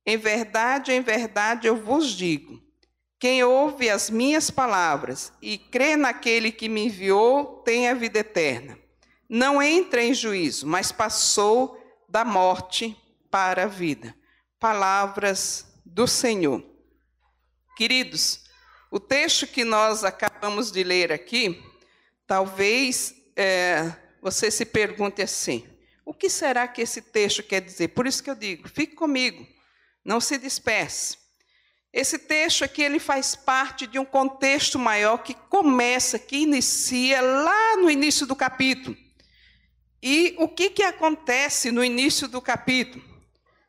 Em 0.06 0.18
verdade, 0.18 0.92
em 0.92 1.02
verdade 1.02 1.68
eu 1.68 1.78
vos 1.78 2.10
digo: 2.10 2.62
quem 3.20 3.44
ouve 3.44 3.90
as 3.90 4.10
minhas 4.10 4.52
palavras 4.52 5.34
e 5.42 5.58
crê 5.58 5.96
naquele 5.96 6.52
que 6.52 6.70
me 6.70 6.86
enviou, 6.86 7.62
tem 7.64 7.88
a 7.88 7.94
vida 7.94 8.20
eterna. 8.20 8.78
Não 9.30 9.62
entra 9.62 10.04
em 10.04 10.14
juízo, 10.14 10.68
mas 10.68 10.92
passou 10.92 11.82
da 12.08 12.24
morte 12.24 12.96
para 13.32 13.64
a 13.64 13.68
vida. 13.68 14.16
Palavras 14.60 15.68
do 15.86 16.08
Senhor. 16.08 16.64
Queridos, 17.76 18.46
o 18.90 19.00
texto 19.00 19.46
que 19.48 19.64
nós 19.64 20.04
acabamos 20.04 20.72
de 20.72 20.84
ler 20.84 21.12
aqui, 21.12 21.62
talvez 22.26 23.14
é, 23.38 23.96
você 24.22 24.50
se 24.50 24.66
pergunte 24.66 25.22
assim: 25.22 25.66
o 26.04 26.14
que 26.14 26.30
será 26.30 26.68
que 26.68 26.82
esse 26.82 27.02
texto 27.02 27.44
quer 27.44 27.62
dizer? 27.62 27.90
Por 27.90 28.08
isso 28.08 28.24
que 28.24 28.30
eu 28.30 28.36
digo, 28.36 28.68
fique 28.68 28.96
comigo, 28.96 29.48
não 30.04 30.20
se 30.20 30.38
disperse. 30.38 31.18
Esse 31.94 32.20
texto 32.20 32.64
aqui 32.64 32.82
ele 32.82 33.00
faz 33.00 33.36
parte 33.36 33.88
de 33.88 33.98
um 33.98 34.06
contexto 34.06 34.78
maior 34.78 35.20
que 35.20 35.34
começa, 35.34 36.20
que 36.20 36.38
inicia 36.38 37.22
lá 37.22 37.78
no 37.78 37.90
início 37.90 38.26
do 38.26 38.36
capítulo. 38.36 38.96
E 40.02 40.36
o 40.38 40.48
que, 40.48 40.70
que 40.70 40.84
acontece 40.84 41.72
no 41.72 41.84
início 41.84 42.28
do 42.28 42.42
capítulo? 42.42 43.04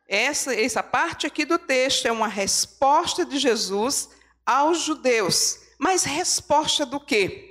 Essa, 0.07 0.53
essa 0.53 0.83
parte 0.83 1.25
aqui 1.25 1.45
do 1.45 1.57
texto 1.57 2.07
é 2.07 2.11
uma 2.11 2.27
resposta 2.27 3.25
de 3.25 3.37
Jesus 3.37 4.09
aos 4.45 4.79
judeus. 4.81 5.59
Mas 5.77 6.03
resposta 6.03 6.85
do 6.85 6.99
quê? 6.99 7.48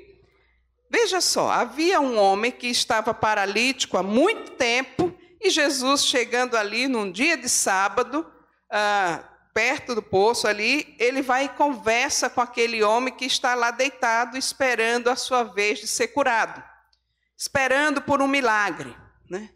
Veja 0.91 1.21
só, 1.21 1.51
havia 1.51 2.01
um 2.01 2.19
homem 2.19 2.51
que 2.51 2.67
estava 2.67 3.13
paralítico 3.13 3.99
há 3.99 4.03
muito 4.03 4.53
tempo 4.53 5.15
e 5.41 5.51
Jesus 5.51 6.05
chegando 6.05 6.57
ali 6.57 6.89
num 6.89 7.11
dia 7.11 7.37
de 7.37 7.49
sábado, 7.49 8.27
ah, 8.71 9.23
perto 9.53 9.95
do 9.95 10.03
poço 10.03 10.47
ali, 10.47 10.95
ele 10.99 11.21
vai 11.21 11.45
e 11.45 11.49
conversa 11.49 12.31
com 12.31 12.41
aquele 12.41 12.83
homem 12.83 13.15
que 13.15 13.25
está 13.25 13.55
lá 13.55 13.71
deitado 13.71 14.39
esperando 14.39 15.09
a 15.09 15.17
sua 15.17 15.43
vez 15.43 15.81
de 15.81 15.87
ser 15.87 16.09
curado, 16.09 16.63
esperando 17.37 18.01
por 18.01 18.23
um 18.23 18.29
milagre, 18.29 18.97
né? 19.29 19.51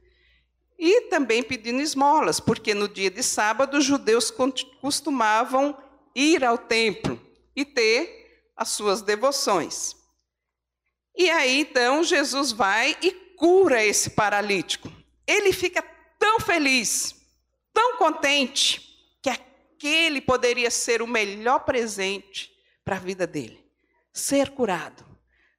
E 0.79 1.03
também 1.03 1.43
pedindo 1.43 1.81
esmolas, 1.81 2.41
porque 2.41 2.75
no 2.75 2.89
dia 2.89 3.11
de 3.11 3.23
sábado 3.23 3.79
os 3.79 3.85
judeus 3.85 4.33
costumavam 4.81 5.77
ir 6.15 6.45
ao 6.45 6.59
templo 6.59 7.21
e 7.55 7.65
ter 7.65 8.51
as 8.57 8.71
suas 8.71 9.03
devoções. 9.03 10.02
E 11.17 11.31
aí 11.31 11.61
então 11.61 12.03
Jesus 12.03 12.53
vai 12.53 12.97
e 13.03 13.11
cura 13.37 13.85
esse 13.85 14.11
paralítico. 14.11 14.91
Ele 15.27 15.53
fica 15.53 15.83
tão 16.19 16.41
feliz, 16.41 17.15
tão 17.73 17.97
contente, 17.97 18.81
que 19.21 19.31
aquele 19.31 20.21
poderia 20.21 20.71
ser 20.71 21.03
o 21.03 21.07
melhor 21.07 21.61
presente 21.61 22.51
para 22.85 22.97
a 22.97 23.01
vida 23.01 23.27
dele. 23.27 23.65
Ser 24.13 24.51
curado, 24.51 25.05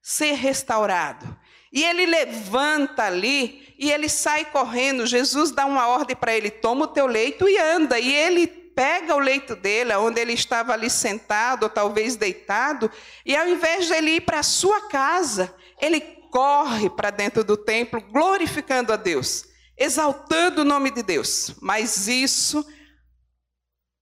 ser 0.01 0.33
restaurado. 0.33 1.37
E 1.71 1.83
ele 1.83 2.05
levanta 2.05 3.03
ali 3.03 3.73
e 3.79 3.91
ele 3.91 4.07
sai 4.07 4.45
correndo. 4.45 5.07
Jesus 5.07 5.51
dá 5.51 5.65
uma 5.65 5.87
ordem 5.87 6.15
para 6.15 6.35
ele: 6.35 6.51
toma 6.51 6.85
o 6.85 6.89
teu 6.89 7.07
leito 7.07 7.49
e 7.49 7.57
anda. 7.57 7.99
E 7.99 8.13
ele 8.13 8.47
pega 8.75 9.15
o 9.15 9.19
leito 9.19 9.55
dele, 9.55 9.95
onde 9.95 10.19
ele 10.19 10.33
estava 10.33 10.73
ali 10.73 10.89
sentado, 10.89 11.63
ou 11.63 11.69
talvez 11.69 12.15
deitado, 12.15 12.91
e 13.25 13.35
ao 13.35 13.47
invés 13.47 13.87
de 13.87 13.93
ele 13.93 14.15
ir 14.15 14.21
para 14.21 14.39
a 14.39 14.43
sua 14.43 14.87
casa, 14.87 15.53
ele 15.81 15.99
corre 16.31 16.89
para 16.89 17.09
dentro 17.09 17.43
do 17.43 17.55
templo, 17.55 18.01
glorificando 18.01 18.91
a 18.91 18.95
Deus, 18.95 19.45
exaltando 19.77 20.61
o 20.61 20.65
nome 20.65 20.91
de 20.91 21.03
Deus. 21.03 21.53
Mas 21.61 22.07
isso 22.07 22.65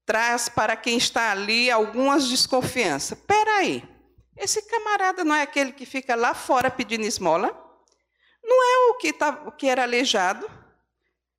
traz 0.06 0.48
para 0.48 0.76
quem 0.76 0.96
está 0.96 1.30
ali 1.30 1.70
algumas 1.70 2.28
desconfianças. 2.28 3.18
Espera 3.18 3.58
aí, 3.58 3.82
esse 4.36 4.62
camarada 4.62 5.24
não 5.24 5.34
é 5.34 5.42
aquele 5.42 5.72
que 5.72 5.84
fica 5.84 6.14
lá 6.14 6.34
fora 6.34 6.70
pedindo 6.70 7.04
esmola? 7.04 7.48
Não 8.42 8.62
é 8.62 8.90
o 8.90 8.94
que, 8.94 9.12
tá, 9.12 9.42
o 9.46 9.52
que 9.52 9.68
era 9.68 9.82
aleijado, 9.82 10.50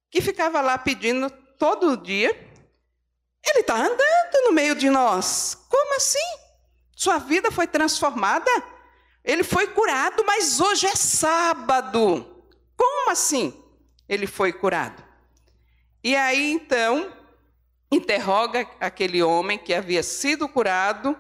que 0.10 0.22
ficava 0.22 0.62
lá 0.62 0.78
pedindo 0.78 1.30
todo 1.58 1.98
dia? 1.98 2.53
Ele 3.46 3.60
está 3.60 3.76
andando 3.76 4.46
no 4.46 4.52
meio 4.52 4.76
de 4.76 4.90
nós. 4.90 5.58
Como 5.70 5.96
assim? 5.96 6.38
Sua 6.96 7.18
vida 7.18 7.52
foi 7.52 7.68
transformada? 7.68 8.50
Ele 9.24 9.44
foi 9.44 9.68
curado, 9.68 10.24
mas 10.26 10.60
hoje 10.60 10.88
é 10.88 10.96
sábado. 10.96 12.26
Como 12.76 13.12
assim? 13.12 13.54
Ele 14.08 14.28
foi 14.28 14.54
curado. 14.54 15.04
E 16.04 16.16
aí 16.16 16.52
então 16.52 17.12
interroga 17.92 18.68
aquele 18.80 19.22
homem 19.22 19.58
que 19.58 19.74
havia 19.74 20.02
sido 20.04 20.50
curado, 20.50 21.18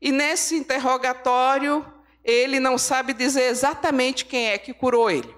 e 0.00 0.10
nesse 0.10 0.56
interrogatório 0.56 1.86
ele 2.24 2.58
não 2.58 2.76
sabe 2.76 3.12
dizer 3.12 3.44
exatamente 3.44 4.24
quem 4.24 4.48
é 4.48 4.58
que 4.58 4.74
curou 4.74 5.10
ele. 5.10 5.34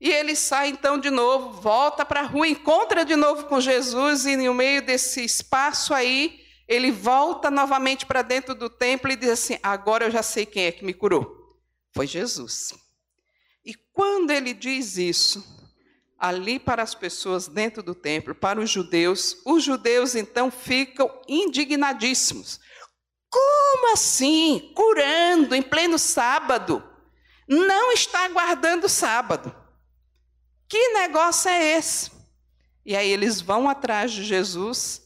E 0.00 0.10
ele 0.10 0.36
sai 0.36 0.68
então 0.68 0.98
de 0.98 1.10
novo, 1.10 1.60
volta 1.60 2.04
para 2.04 2.20
a 2.20 2.24
rua, 2.24 2.46
encontra 2.46 3.04
de 3.04 3.16
novo 3.16 3.44
com 3.44 3.60
Jesus, 3.60 4.26
e 4.26 4.36
no 4.36 4.52
meio 4.52 4.82
desse 4.82 5.24
espaço 5.24 5.94
aí, 5.94 6.40
ele 6.68 6.90
volta 6.90 7.50
novamente 7.50 8.04
para 8.04 8.22
dentro 8.22 8.54
do 8.54 8.68
templo 8.68 9.10
e 9.10 9.16
diz 9.16 9.30
assim: 9.30 9.58
Agora 9.62 10.04
eu 10.04 10.10
já 10.10 10.22
sei 10.22 10.44
quem 10.44 10.64
é 10.64 10.72
que 10.72 10.84
me 10.84 10.92
curou. 10.92 11.56
Foi 11.94 12.06
Jesus. 12.06 12.74
E 13.64 13.74
quando 13.92 14.30
ele 14.30 14.52
diz 14.52 14.98
isso, 14.98 15.42
ali 16.18 16.58
para 16.58 16.82
as 16.82 16.94
pessoas 16.94 17.48
dentro 17.48 17.82
do 17.82 17.94
templo, 17.94 18.34
para 18.34 18.60
os 18.60 18.70
judeus, 18.70 19.40
os 19.46 19.62
judeus 19.62 20.14
então 20.14 20.50
ficam 20.50 21.10
indignadíssimos. 21.26 22.60
Como 23.30 23.92
assim? 23.92 24.72
Curando 24.74 25.54
em 25.54 25.62
pleno 25.62 25.98
sábado? 25.98 26.82
Não 27.48 27.92
está 27.92 28.28
guardando 28.28 28.88
sábado. 28.88 29.65
Que 30.68 30.88
negócio 30.94 31.48
é 31.48 31.76
esse? 31.78 32.10
E 32.84 32.94
aí 32.96 33.10
eles 33.10 33.40
vão 33.40 33.68
atrás 33.68 34.12
de 34.12 34.24
Jesus, 34.24 35.02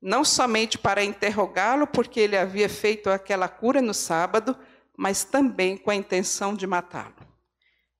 não 0.00 0.24
somente 0.24 0.78
para 0.78 1.04
interrogá-lo, 1.04 1.86
porque 1.86 2.20
ele 2.20 2.36
havia 2.36 2.68
feito 2.68 3.10
aquela 3.10 3.48
cura 3.48 3.80
no 3.80 3.94
sábado, 3.94 4.56
mas 4.96 5.24
também 5.24 5.76
com 5.76 5.90
a 5.90 5.94
intenção 5.94 6.54
de 6.54 6.66
matá-lo. 6.66 7.14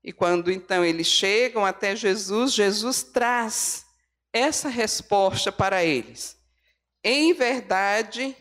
E 0.03 0.13
quando 0.13 0.51
então 0.51 0.85
eles 0.85 1.07
chegam 1.07 1.65
até 1.65 1.95
Jesus, 1.95 2.53
Jesus 2.53 3.03
traz 3.03 3.85
essa 4.33 4.69
resposta 4.69 5.53
para 5.53 5.85
eles. 5.85 6.37
Em 7.05 7.33
verdade, 7.33 8.37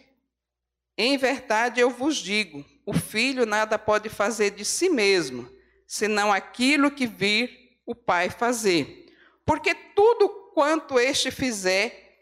em 0.98 1.18
verdade 1.18 1.80
eu 1.80 1.90
vos 1.90 2.18
digo: 2.18 2.66
o 2.86 2.94
filho 2.94 3.46
nada 3.46 3.78
pode 3.78 4.10
fazer 4.10 4.52
de 4.52 4.64
si 4.64 4.90
mesmo, 4.90 5.50
senão 5.88 6.32
aquilo 6.32 6.92
que 6.92 7.06
vir 7.06 7.59
o 7.90 7.96
Pai 7.96 8.30
fazer. 8.30 9.08
Porque 9.44 9.74
tudo 9.74 10.30
quanto 10.54 11.00
este 11.00 11.32
fizer, 11.32 12.22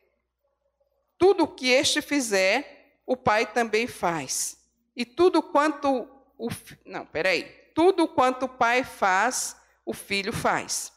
tudo 1.17 1.45
que 1.45 1.67
este 1.67 2.01
fizer, 2.01 3.01
o 3.05 3.17
Pai 3.17 3.45
também 3.45 3.85
faz. 3.85 4.59
E 4.95 5.03
tudo 5.03 5.43
quanto 5.43 6.07
o 6.37 6.47
não, 6.85 7.05
peraí, 7.05 7.43
tudo 7.75 8.07
quanto 8.07 8.45
o 8.45 8.49
Pai 8.49 8.85
faz, 8.85 9.57
o 9.85 9.93
Filho 9.93 10.31
faz. 10.31 10.93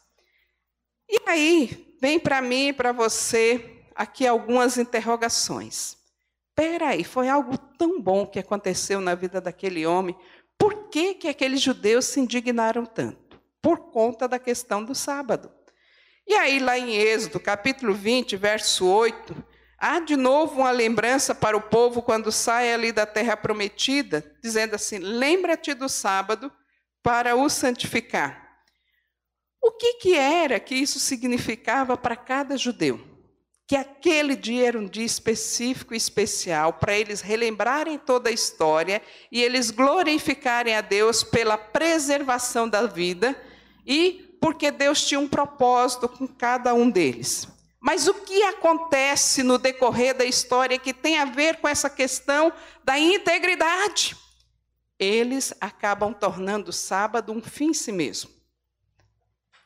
E 1.09 1.19
aí 1.27 1.97
vem 1.99 2.17
para 2.17 2.41
mim 2.41 2.69
e 2.69 2.73
para 2.73 2.93
você 2.93 3.83
aqui 3.93 4.25
algumas 4.25 4.77
interrogações. 4.77 5.97
Peraí, 6.55 7.03
foi 7.03 7.27
algo 7.27 7.57
tão 7.57 8.01
bom 8.01 8.25
que 8.25 8.39
aconteceu 8.39 9.01
na 9.01 9.15
vida 9.15 9.41
daquele 9.41 9.85
homem. 9.85 10.15
Por 10.57 10.87
que, 10.87 11.15
que 11.15 11.27
aqueles 11.27 11.59
judeus 11.59 12.05
se 12.05 12.21
indignaram 12.21 12.85
tanto? 12.85 13.30
Por 13.61 13.91
conta 13.91 14.27
da 14.27 14.39
questão 14.39 14.83
do 14.83 14.95
sábado. 14.95 15.51
E 16.27 16.33
aí, 16.33 16.59
lá 16.59 16.77
em 16.77 16.95
Êxodo, 16.95 17.39
capítulo 17.39 17.93
20, 17.93 18.37
verso 18.37 18.87
8, 18.87 19.35
há 19.77 19.99
de 19.99 20.15
novo 20.15 20.61
uma 20.61 20.71
lembrança 20.71 21.35
para 21.35 21.57
o 21.57 21.61
povo 21.61 22.01
quando 22.01 22.31
sai 22.31 22.73
ali 22.73 22.91
da 22.91 23.05
terra 23.05 23.35
prometida, 23.35 24.23
dizendo 24.41 24.75
assim: 24.75 24.97
lembra-te 24.97 25.73
do 25.73 25.89
sábado 25.89 26.51
para 27.03 27.35
o 27.35 27.49
santificar. 27.49 28.49
O 29.61 29.71
que, 29.71 29.93
que 29.95 30.15
era 30.15 30.59
que 30.59 30.75
isso 30.75 30.99
significava 30.99 31.95
para 31.97 32.15
cada 32.15 32.57
judeu? 32.57 33.11
que 33.71 33.75
aquele 33.77 34.35
dia 34.35 34.67
era 34.67 34.77
um 34.77 34.85
dia 34.85 35.05
específico 35.05 35.93
e 35.93 35.97
especial 35.97 36.73
para 36.73 36.93
eles 36.93 37.21
relembrarem 37.21 37.97
toda 37.97 38.29
a 38.29 38.33
história 38.33 39.01
e 39.31 39.41
eles 39.41 39.71
glorificarem 39.71 40.75
a 40.75 40.81
Deus 40.81 41.23
pela 41.23 41.57
preservação 41.57 42.67
da 42.67 42.85
vida 42.85 43.33
e 43.85 44.37
porque 44.41 44.71
Deus 44.71 45.05
tinha 45.05 45.19
um 45.19 45.27
propósito 45.27 46.09
com 46.09 46.27
cada 46.27 46.73
um 46.73 46.89
deles. 46.89 47.47
Mas 47.79 48.07
o 48.07 48.13
que 48.13 48.43
acontece 48.43 49.41
no 49.41 49.57
decorrer 49.57 50.15
da 50.15 50.25
história 50.25 50.77
que 50.77 50.93
tem 50.93 51.17
a 51.17 51.25
ver 51.25 51.57
com 51.57 51.67
essa 51.67 51.89
questão 51.89 52.53
da 52.83 52.97
integridade? 52.97 54.15
Eles 54.99 55.51
acabam 55.59 56.13
tornando 56.13 56.69
o 56.69 56.73
sábado 56.73 57.33
um 57.33 57.41
fim 57.41 57.69
em 57.69 57.73
si 57.73 57.91
mesmo. 57.91 58.29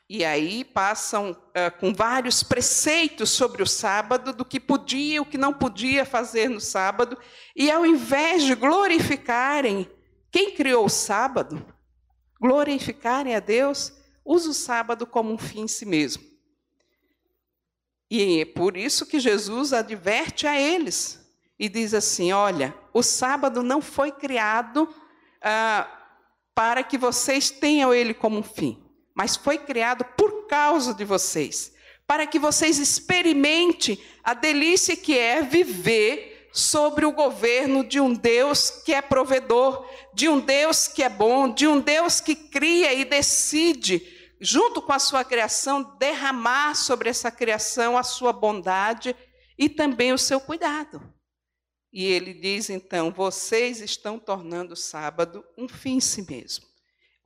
E 0.08 0.24
aí 0.24 0.64
passam 0.64 1.32
uh, 1.32 1.78
com 1.80 1.92
vários 1.92 2.42
preceitos 2.42 3.30
sobre 3.30 3.62
o 3.62 3.66
sábado, 3.66 4.32
do 4.32 4.44
que 4.44 4.60
podia 4.60 5.16
e 5.16 5.20
o 5.20 5.26
que 5.26 5.36
não 5.36 5.52
podia 5.52 6.04
fazer 6.06 6.48
no 6.48 6.60
sábado. 6.60 7.18
E 7.56 7.70
ao 7.70 7.84
invés 7.84 8.44
de 8.44 8.54
glorificarem 8.54 9.90
quem 10.30 10.54
criou 10.54 10.86
o 10.86 10.90
sábado, 10.90 11.66
glorificarem 12.40 13.34
a 13.34 13.40
Deus, 13.40 13.92
usa 14.26 14.50
o 14.50 14.54
sábado 14.54 15.06
como 15.06 15.32
um 15.32 15.38
fim 15.38 15.62
em 15.62 15.68
si 15.68 15.86
mesmo. 15.86 16.22
E 18.10 18.40
é 18.40 18.44
por 18.44 18.76
isso 18.76 19.06
que 19.06 19.18
Jesus 19.18 19.72
adverte 19.72 20.46
a 20.46 20.60
eles 20.60 21.18
e 21.58 21.68
diz 21.68 21.94
assim: 21.94 22.32
olha, 22.32 22.74
o 22.92 23.02
sábado 23.02 23.62
não 23.62 23.80
foi 23.80 24.12
criado 24.12 24.92
ah, 25.40 25.88
para 26.54 26.82
que 26.82 26.98
vocês 26.98 27.50
tenham 27.50 27.94
ele 27.94 28.12
como 28.12 28.38
um 28.38 28.42
fim 28.42 28.86
mas 29.16 29.34
foi 29.34 29.56
criado 29.56 30.04
por 30.14 30.46
causa 30.46 30.92
de 30.92 31.02
vocês, 31.02 31.72
para 32.06 32.26
que 32.26 32.38
vocês 32.38 32.78
experimentem 32.78 33.98
a 34.22 34.34
delícia 34.34 34.94
que 34.94 35.18
é 35.18 35.40
viver 35.40 36.50
sobre 36.52 37.06
o 37.06 37.12
governo 37.12 37.82
de 37.82 37.98
um 37.98 38.12
Deus 38.12 38.68
que 38.70 38.92
é 38.92 39.00
provedor, 39.00 39.88
de 40.12 40.28
um 40.28 40.38
Deus 40.38 40.86
que 40.86 41.02
é 41.02 41.08
bom, 41.08 41.50
de 41.50 41.66
um 41.66 41.80
Deus 41.80 42.20
que 42.20 42.34
cria 42.34 42.92
e 42.92 43.06
decide, 43.06 44.06
junto 44.40 44.82
com 44.82 44.92
a 44.92 44.98
sua 44.98 45.24
criação, 45.24 45.96
derramar 45.98 46.74
sobre 46.74 47.08
essa 47.08 47.30
criação 47.30 47.96
a 47.96 48.02
sua 48.02 48.32
bondade 48.32 49.14
e 49.58 49.68
também 49.68 50.12
o 50.12 50.18
seu 50.18 50.40
cuidado. 50.40 51.02
E 51.92 52.04
ele 52.04 52.34
diz 52.34 52.70
então: 52.70 53.10
vocês 53.10 53.80
estão 53.80 54.18
tornando 54.18 54.74
o 54.74 54.76
sábado 54.76 55.44
um 55.56 55.68
fim 55.68 55.96
em 55.96 56.00
si 56.00 56.22
mesmo 56.22 56.66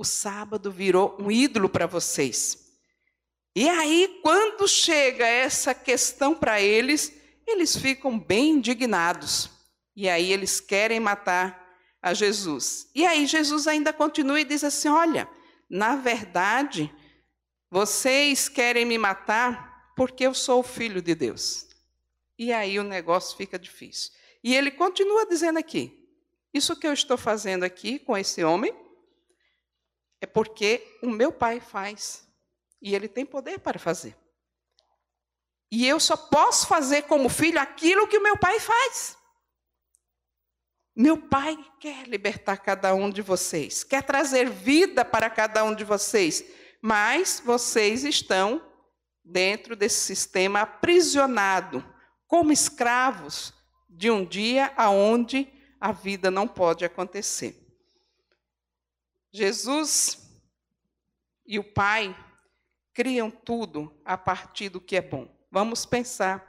o 0.01 0.05
sábado 0.05 0.73
virou 0.73 1.15
um 1.21 1.31
ídolo 1.31 1.69
para 1.69 1.87
vocês. 1.87 2.57
E 3.55 3.69
aí, 3.69 4.19
quando 4.23 4.67
chega 4.67 5.27
essa 5.27 5.75
questão 5.75 6.35
para 6.35 6.59
eles, 6.59 7.13
eles 7.47 7.77
ficam 7.77 8.19
bem 8.19 8.53
indignados. 8.53 9.51
E 9.95 10.09
aí 10.09 10.33
eles 10.33 10.59
querem 10.59 10.99
matar 10.99 11.69
a 12.01 12.15
Jesus. 12.15 12.89
E 12.95 13.05
aí 13.05 13.27
Jesus 13.27 13.67
ainda 13.67 13.93
continua 13.93 14.41
e 14.41 14.45
diz 14.45 14.65
assim: 14.65 14.89
Olha, 14.89 15.29
na 15.69 15.97
verdade, 15.97 16.91
vocês 17.71 18.49
querem 18.49 18.85
me 18.85 18.99
matar 18.99 19.93
porque 19.97 20.27
eu 20.27 20.35
sou 20.35 20.61
o 20.61 20.65
filho 20.65 21.01
de 21.01 21.15
Deus. 21.15 21.69
E 22.39 22.53
aí 22.53 22.79
o 22.79 22.85
negócio 22.85 23.37
fica 23.37 23.59
difícil. 23.59 24.13
E 24.43 24.55
ele 24.55 24.71
continua 24.71 25.27
dizendo 25.27 25.59
aqui: 25.59 26.09
Isso 26.53 26.75
que 26.75 26.87
eu 26.87 26.93
estou 26.93 27.17
fazendo 27.17 27.65
aqui 27.65 27.99
com 27.99 28.17
esse 28.17 28.43
homem 28.43 28.75
é 30.21 30.27
porque 30.27 30.99
o 31.03 31.09
meu 31.09 31.31
pai 31.31 31.61
faz. 31.61 32.27
E 32.83 32.95
ele 32.95 33.09
tem 33.09 33.27
poder 33.27 33.61
para 33.61 33.79
fazer. 33.79 34.17
E 35.71 35.87
eu 35.87 36.01
só 36.01 36.17
posso 36.17 36.67
fazer 36.67 37.03
como 37.03 37.29
filho 37.29 37.61
aquilo 37.61 38.09
que 38.09 38.19
o 38.19 38.23
meu 38.23 38.37
pai 38.37 38.59
faz. 38.59 39.17
Meu 40.97 41.17
pai 41.17 41.57
quer 41.79 42.09
libertar 42.09 42.57
cada 42.57 42.95
um 42.95 43.09
de 43.09 43.23
vocês, 43.23 43.85
quer 43.85 44.03
trazer 44.03 44.51
vida 44.51 45.05
para 45.05 45.31
cada 45.31 45.63
um 45.63 45.75
de 45.75 45.85
vocês, 45.85 46.45
mas 46.81 47.43
vocês 47.45 48.05
estão 48.05 48.65
dentro 49.25 49.77
desse 49.77 50.01
sistema 50.01 50.61
aprisionado, 50.63 51.85
como 52.27 52.53
escravos 52.53 53.53
de 53.89 54.11
um 54.11 54.25
dia 54.25 54.73
aonde 54.77 55.53
a 55.81 55.93
vida 55.93 56.31
não 56.31 56.47
pode 56.47 56.85
acontecer. 56.85 57.57
Jesus 59.33 60.19
e 61.47 61.59
o 61.59 61.65
Pai 61.65 62.17
criam 62.93 63.31
tudo 63.31 63.95
a 64.05 64.17
partir 64.17 64.69
do 64.69 64.81
que 64.81 64.97
é 64.97 65.01
bom. 65.01 65.29
Vamos 65.51 65.87
pensar 65.87 66.47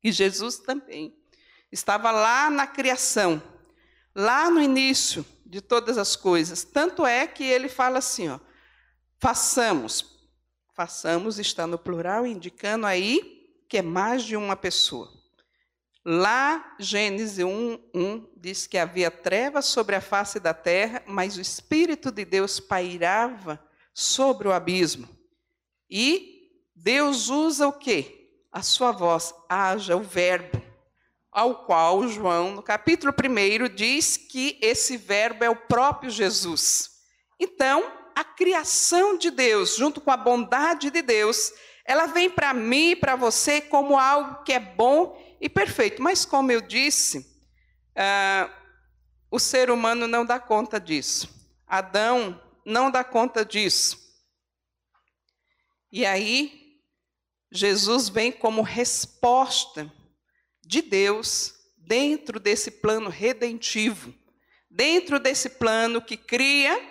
que 0.00 0.10
Jesus 0.10 0.58
também 0.58 1.16
estava 1.70 2.10
lá 2.10 2.50
na 2.50 2.66
criação, 2.66 3.42
lá 4.14 4.50
no 4.50 4.60
início 4.60 5.24
de 5.44 5.60
todas 5.60 5.98
as 5.98 6.16
coisas. 6.16 6.64
Tanto 6.64 7.04
é 7.06 7.26
que 7.26 7.44
ele 7.44 7.68
fala 7.68 7.98
assim, 7.98 8.28
ó, 8.28 8.38
façamos. 9.20 10.18
Façamos 10.74 11.38
está 11.38 11.66
no 11.66 11.78
plural, 11.78 12.26
indicando 12.26 12.86
aí 12.86 13.38
que 13.68 13.78
é 13.78 13.82
mais 13.82 14.24
de 14.24 14.36
uma 14.36 14.56
pessoa. 14.56 15.08
Lá, 16.04 16.74
Gênesis 16.78 17.44
1, 17.44 17.78
1 17.94 18.26
diz 18.36 18.66
que 18.66 18.78
havia 18.78 19.10
trevas 19.10 19.66
sobre 19.66 19.94
a 19.94 20.00
face 20.00 20.40
da 20.40 20.54
terra, 20.54 21.02
mas 21.06 21.36
o 21.36 21.40
Espírito 21.40 22.10
de 22.10 22.24
Deus 22.24 22.58
pairava 22.58 23.62
sobre 23.92 24.48
o 24.48 24.52
abismo. 24.52 25.06
E 25.88 26.50
Deus 26.74 27.28
usa 27.28 27.68
o 27.68 27.72
quê? 27.72 28.30
A 28.50 28.62
sua 28.62 28.90
voz, 28.90 29.34
haja 29.48 29.94
o 29.94 30.02
verbo, 30.02 30.60
ao 31.30 31.66
qual 31.66 32.08
João, 32.08 32.52
no 32.52 32.62
capítulo 32.62 33.12
1, 33.12 33.72
diz 33.74 34.16
que 34.16 34.58
esse 34.62 34.96
verbo 34.96 35.44
é 35.44 35.50
o 35.50 35.54
próprio 35.54 36.10
Jesus. 36.10 37.02
Então, 37.38 37.99
a 38.20 38.24
criação 38.24 39.16
de 39.16 39.30
Deus, 39.30 39.76
junto 39.76 39.98
com 39.98 40.10
a 40.10 40.16
bondade 40.16 40.90
de 40.90 41.00
Deus, 41.00 41.54
ela 41.86 42.04
vem 42.04 42.28
para 42.28 42.52
mim 42.52 42.90
e 42.90 42.96
para 42.96 43.16
você 43.16 43.62
como 43.62 43.98
algo 43.98 44.44
que 44.44 44.52
é 44.52 44.60
bom 44.60 45.18
e 45.40 45.48
perfeito. 45.48 46.02
Mas, 46.02 46.26
como 46.26 46.52
eu 46.52 46.60
disse, 46.60 47.26
ah, 47.96 48.50
o 49.30 49.38
ser 49.38 49.70
humano 49.70 50.06
não 50.06 50.26
dá 50.26 50.38
conta 50.38 50.78
disso. 50.78 51.30
Adão 51.66 52.38
não 52.62 52.90
dá 52.90 53.02
conta 53.02 53.42
disso. 53.42 53.98
E 55.90 56.04
aí, 56.04 56.78
Jesus 57.50 58.10
vem 58.10 58.30
como 58.30 58.60
resposta 58.60 59.90
de 60.62 60.82
Deus 60.82 61.54
dentro 61.78 62.38
desse 62.38 62.70
plano 62.70 63.08
redentivo, 63.08 64.14
dentro 64.70 65.18
desse 65.18 65.48
plano 65.48 66.02
que 66.02 66.18
cria, 66.18 66.89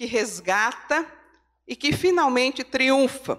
que 0.00 0.06
resgata 0.06 1.06
e 1.68 1.76
que 1.76 1.92
finalmente 1.92 2.64
triunfa. 2.64 3.38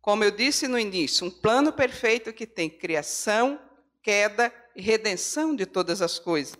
Como 0.00 0.22
eu 0.22 0.30
disse 0.30 0.68
no 0.68 0.78
início, 0.78 1.26
um 1.26 1.30
plano 1.30 1.72
perfeito 1.72 2.32
que 2.32 2.46
tem 2.46 2.70
criação, 2.70 3.60
queda 4.00 4.54
e 4.76 4.80
redenção 4.80 5.56
de 5.56 5.66
todas 5.66 6.00
as 6.00 6.20
coisas. 6.20 6.54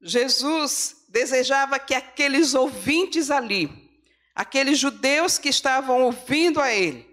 Jesus 0.00 1.04
desejava 1.08 1.80
que 1.80 1.94
aqueles 1.94 2.54
ouvintes 2.54 3.28
ali, 3.28 3.68
aqueles 4.36 4.78
judeus 4.78 5.36
que 5.36 5.48
estavam 5.48 6.04
ouvindo 6.04 6.60
a 6.60 6.72
ele, 6.72 7.04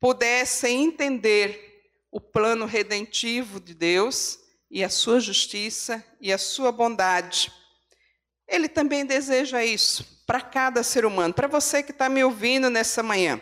pudessem 0.00 0.84
entender 0.84 1.92
o 2.10 2.18
plano 2.18 2.64
redentivo 2.64 3.60
de 3.60 3.74
Deus 3.74 4.38
e 4.70 4.82
a 4.82 4.88
sua 4.88 5.20
justiça 5.20 6.02
e 6.22 6.32
a 6.32 6.38
sua 6.38 6.72
bondade. 6.72 7.52
Ele 8.48 8.66
também 8.66 9.04
deseja 9.04 9.62
isso 9.62 10.19
para 10.30 10.40
cada 10.40 10.84
ser 10.84 11.04
humano, 11.04 11.34
para 11.34 11.48
você 11.48 11.82
que 11.82 11.90
está 11.90 12.08
me 12.08 12.22
ouvindo 12.22 12.70
nessa 12.70 13.02
manhã. 13.02 13.40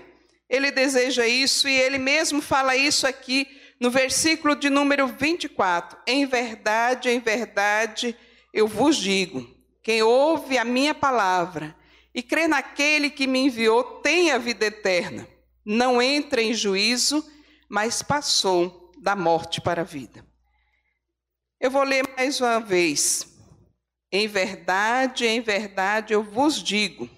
Ele 0.49 0.71
deseja 0.71 1.27
isso 1.27 1.69
e 1.69 1.79
ele 1.79 1.99
mesmo 1.99 2.41
fala 2.41 2.75
isso 2.75 3.07
aqui 3.07 3.47
no 3.79 3.91
versículo 3.91 4.57
de 4.57 4.71
número 4.71 5.07
24. 5.07 5.99
Em 6.07 6.25
verdade, 6.25 7.11
em 7.11 7.21
verdade, 7.21 8.17
eu 8.55 8.67
vos 8.67 8.97
digo: 8.97 9.47
quem 9.83 10.03
ouve 10.03 10.57
a 10.57 10.65
minha 10.65 10.95
palavra 10.95 11.77
e 12.15 12.23
crê 12.23 12.49
naquele 12.49 13.11
que 13.11 13.27
me 13.27 13.41
enviou 13.41 13.85
tem 14.01 14.31
a 14.31 14.39
vida 14.39 14.65
eterna. 14.65 15.29
Não 15.67 16.01
entra 16.01 16.41
em 16.41 16.55
juízo, 16.55 17.23
mas 17.69 18.03
passou 18.03 18.91
da 18.97 19.15
morte 19.15 19.61
para 19.61 19.83
a 19.83 19.85
vida. 19.85 20.25
Eu 21.61 21.71
vou 21.71 21.83
ler 21.83 22.09
mais 22.17 22.41
uma 22.41 22.61
vez. 22.61 23.38
Em 24.11 24.27
verdade, 24.27 25.27
em 25.27 25.41
verdade, 25.41 26.15
eu 26.15 26.23
vos 26.23 26.63
digo: 26.63 27.09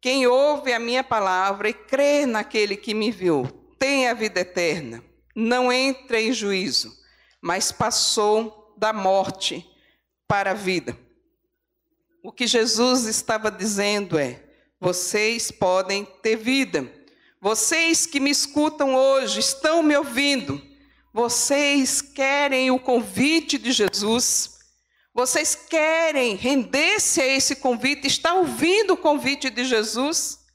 quem 0.00 0.26
ouve 0.26 0.72
a 0.72 0.78
minha 0.78 1.04
palavra 1.04 1.68
e 1.68 1.74
crê 1.74 2.26
naquele 2.26 2.76
que 2.76 2.94
me 2.94 3.08
enviou, 3.08 3.46
tem 3.78 4.08
a 4.08 4.14
vida 4.14 4.40
eterna, 4.40 5.02
não 5.34 5.72
entra 5.72 6.20
em 6.20 6.32
juízo, 6.32 6.96
mas 7.40 7.70
passou 7.70 8.74
da 8.76 8.92
morte 8.92 9.68
para 10.26 10.50
a 10.50 10.54
vida. 10.54 10.98
O 12.22 12.32
que 12.32 12.46
Jesus 12.46 13.04
estava 13.04 13.50
dizendo 13.50 14.18
é: 14.18 14.42
vocês 14.80 15.50
podem 15.50 16.04
ter 16.04 16.36
vida. 16.36 16.92
Vocês 17.40 18.04
que 18.04 18.18
me 18.18 18.30
escutam 18.30 18.96
hoje, 18.96 19.38
estão 19.38 19.80
me 19.80 19.96
ouvindo. 19.96 20.60
Vocês 21.12 22.02
querem 22.02 22.72
o 22.72 22.80
convite 22.80 23.56
de 23.58 23.70
Jesus 23.70 24.57
vocês 25.18 25.56
querem 25.56 26.36
render-se 26.36 27.20
a 27.20 27.26
esse 27.26 27.56
convite? 27.56 28.06
Está 28.06 28.34
ouvindo 28.34 28.92
o 28.92 28.96
convite 28.96 29.50
de 29.50 29.64
Jesus? 29.64 30.46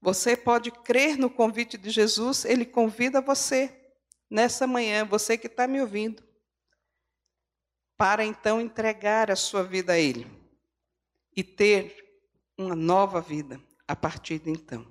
Você 0.00 0.36
pode 0.36 0.70
crer 0.70 1.18
no 1.18 1.28
convite 1.28 1.76
de 1.76 1.90
Jesus, 1.90 2.44
ele 2.44 2.64
convida 2.64 3.20
você 3.20 3.96
nessa 4.30 4.64
manhã, 4.64 5.04
você 5.04 5.36
que 5.36 5.48
está 5.48 5.66
me 5.66 5.80
ouvindo, 5.80 6.22
para 7.96 8.24
então 8.24 8.60
entregar 8.60 9.28
a 9.28 9.34
sua 9.34 9.64
vida 9.64 9.94
a 9.94 9.98
Ele 9.98 10.24
e 11.36 11.42
ter 11.42 11.96
uma 12.56 12.76
nova 12.76 13.20
vida 13.20 13.60
a 13.88 13.96
partir 13.96 14.38
de 14.38 14.50
então. 14.50 14.86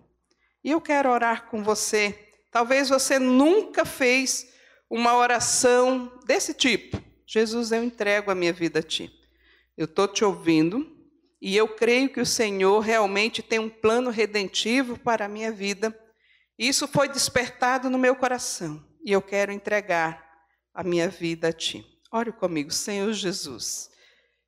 E 0.61 0.71
eu 0.71 0.81
quero 0.81 1.09
orar 1.09 1.49
com 1.49 1.63
você. 1.63 2.33
Talvez 2.51 2.89
você 2.89 3.17
nunca 3.17 3.85
fez 3.85 4.53
uma 4.89 5.15
oração 5.15 6.19
desse 6.25 6.53
tipo. 6.53 7.10
Jesus, 7.33 7.71
eu 7.71 7.81
entrego 7.81 8.29
a 8.29 8.35
minha 8.35 8.51
vida 8.51 8.79
a 8.79 8.83
Ti. 8.83 9.09
Eu 9.77 9.85
estou 9.85 10.05
te 10.05 10.25
ouvindo 10.25 10.85
e 11.41 11.55
eu 11.55 11.65
creio 11.65 12.09
que 12.09 12.19
o 12.19 12.25
Senhor 12.25 12.81
realmente 12.81 13.41
tem 13.41 13.57
um 13.57 13.69
plano 13.69 14.09
redentivo 14.09 14.99
para 14.99 15.23
a 15.23 15.29
minha 15.29 15.49
vida. 15.49 15.97
Isso 16.59 16.89
foi 16.89 17.07
despertado 17.07 17.89
no 17.89 17.97
meu 17.97 18.17
coração 18.17 18.85
e 19.01 19.13
eu 19.13 19.21
quero 19.21 19.49
entregar 19.49 20.21
a 20.73 20.83
minha 20.83 21.07
vida 21.07 21.47
a 21.47 21.53
Ti. 21.53 21.85
Ore 22.11 22.33
comigo, 22.33 22.69
Senhor 22.69 23.13
Jesus. 23.13 23.89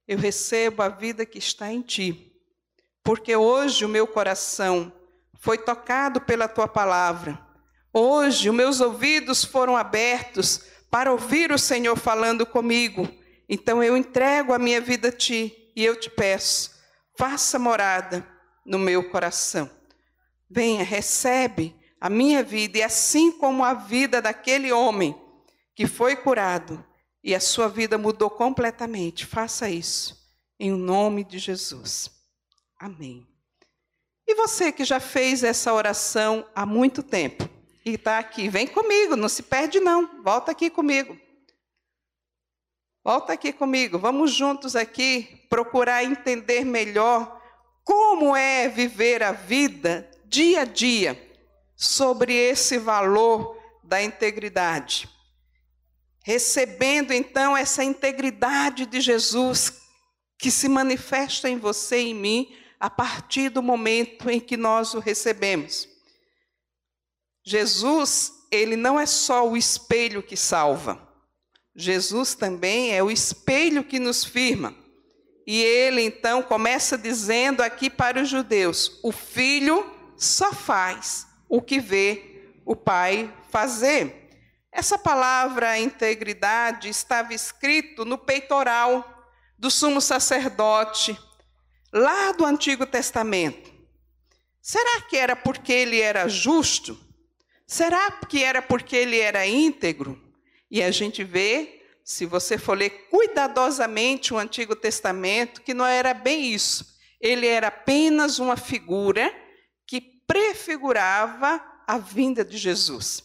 Eu 0.05 0.17
recebo 0.17 0.81
a 0.81 0.89
vida 0.89 1.25
que 1.25 1.37
está 1.37 1.71
em 1.71 1.81
Ti, 1.81 2.33
porque 3.01 3.33
hoje 3.33 3.85
o 3.85 3.89
meu 3.89 4.05
coração 4.05 4.91
foi 5.39 5.57
tocado 5.57 6.19
pela 6.19 6.49
Tua 6.49 6.67
palavra. 6.67 7.39
Hoje 7.93 8.49
os 8.49 8.55
meus 8.55 8.81
ouvidos 8.81 9.45
foram 9.45 9.77
abertos 9.77 10.73
para 10.93 11.11
ouvir 11.11 11.51
o 11.51 11.57
Senhor 11.57 11.97
falando 11.97 12.45
comigo. 12.45 13.09
Então 13.49 13.83
eu 13.83 13.97
entrego 13.97 14.53
a 14.53 14.59
minha 14.59 14.79
vida 14.79 15.07
a 15.07 15.11
ti 15.11 15.71
e 15.75 15.83
eu 15.83 15.99
te 15.99 16.07
peço, 16.07 16.69
faça 17.17 17.57
morada 17.57 18.23
no 18.63 18.77
meu 18.77 19.09
coração. 19.09 19.67
Venha, 20.47 20.83
recebe 20.83 21.75
a 21.99 22.11
minha 22.11 22.43
vida 22.43 22.77
e 22.77 22.83
assim 22.83 23.31
como 23.31 23.63
a 23.63 23.73
vida 23.73 24.21
daquele 24.21 24.71
homem 24.71 25.19
que 25.75 25.87
foi 25.87 26.15
curado 26.15 26.85
e 27.23 27.33
a 27.33 27.39
sua 27.39 27.67
vida 27.67 27.97
mudou 27.97 28.29
completamente, 28.29 29.25
faça 29.25 29.67
isso 29.67 30.15
em 30.59 30.69
nome 30.69 31.23
de 31.23 31.39
Jesus. 31.39 32.11
Amém. 32.79 33.27
E 34.27 34.35
você 34.35 34.71
que 34.71 34.85
já 34.85 34.99
fez 34.99 35.43
essa 35.43 35.73
oração 35.73 36.47
há 36.53 36.67
muito 36.67 37.01
tempo, 37.01 37.49
e 37.85 37.95
está 37.95 38.19
aqui. 38.19 38.49
Vem 38.49 38.67
comigo, 38.67 39.15
não 39.15 39.29
se 39.29 39.43
perde 39.43 39.79
não. 39.79 40.23
Volta 40.23 40.51
aqui 40.51 40.69
comigo. 40.69 41.17
Volta 43.03 43.33
aqui 43.33 43.51
comigo. 43.51 43.99
Vamos 43.99 44.31
juntos 44.31 44.75
aqui 44.75 45.45
procurar 45.49 46.03
entender 46.03 46.63
melhor 46.63 47.41
como 47.83 48.35
é 48.35 48.69
viver 48.69 49.21
a 49.21 49.33
vida 49.33 50.09
dia 50.25 50.61
a 50.61 50.65
dia 50.65 51.21
sobre 51.75 52.33
esse 52.33 52.77
valor 52.77 53.61
da 53.83 54.01
integridade. 54.01 55.09
Recebendo 56.23 57.11
então 57.11 57.55
essa 57.55 57.83
integridade 57.83 58.85
de 58.85 59.01
Jesus 59.01 59.81
que 60.39 60.49
se 60.49 60.69
manifesta 60.69 61.49
em 61.49 61.57
você 61.57 62.01
e 62.01 62.09
em 62.09 62.15
mim 62.15 62.55
a 62.79 62.89
partir 62.89 63.49
do 63.49 63.61
momento 63.61 64.29
em 64.29 64.39
que 64.39 64.57
nós 64.57 64.93
o 64.93 64.99
recebemos. 64.99 65.92
Jesus, 67.43 68.31
ele 68.51 68.75
não 68.75 68.99
é 68.99 69.05
só 69.05 69.47
o 69.47 69.57
espelho 69.57 70.23
que 70.23 70.37
salva. 70.37 71.01
Jesus 71.75 72.35
também 72.35 72.95
é 72.95 73.03
o 73.03 73.11
espelho 73.11 73.83
que 73.83 73.99
nos 73.99 74.23
firma. 74.23 74.75
E 75.45 75.61
ele 75.61 76.01
então 76.01 76.41
começa 76.41 76.97
dizendo 76.97 77.61
aqui 77.61 77.89
para 77.89 78.21
os 78.21 78.29
judeus: 78.29 78.99
o 79.03 79.11
filho 79.11 79.91
só 80.15 80.53
faz 80.53 81.27
o 81.49 81.61
que 81.61 81.79
vê 81.79 82.53
o 82.65 82.75
pai 82.75 83.33
fazer. 83.49 84.29
Essa 84.71 84.97
palavra 84.97 85.77
integridade 85.77 86.89
estava 86.89 87.33
escrito 87.33 88.05
no 88.05 88.17
peitoral 88.17 89.07
do 89.57 89.69
sumo 89.69 90.01
sacerdote, 90.01 91.17
lá 91.91 92.31
do 92.31 92.45
Antigo 92.45 92.85
Testamento. 92.85 93.71
Será 94.61 95.01
que 95.01 95.17
era 95.17 95.35
porque 95.35 95.73
ele 95.73 95.99
era 95.99 96.27
justo? 96.27 96.97
Será 97.65 98.11
que 98.11 98.43
era 98.43 98.61
porque 98.61 98.95
ele 98.95 99.19
era 99.19 99.45
íntegro? 99.47 100.21
E 100.69 100.81
a 100.81 100.91
gente 100.91 101.23
vê, 101.23 101.83
se 102.03 102.25
você 102.25 102.57
for 102.57 102.77
ler 102.77 103.07
cuidadosamente 103.09 104.33
o 104.33 104.37
Antigo 104.37 104.75
Testamento, 104.75 105.61
que 105.61 105.73
não 105.73 105.85
era 105.85 106.13
bem 106.13 106.51
isso. 106.51 106.97
Ele 107.21 107.47
era 107.47 107.67
apenas 107.67 108.39
uma 108.39 108.57
figura 108.57 109.33
que 109.87 110.01
prefigurava 110.01 111.63
a 111.87 111.97
vinda 111.97 112.43
de 112.43 112.57
Jesus. 112.57 113.23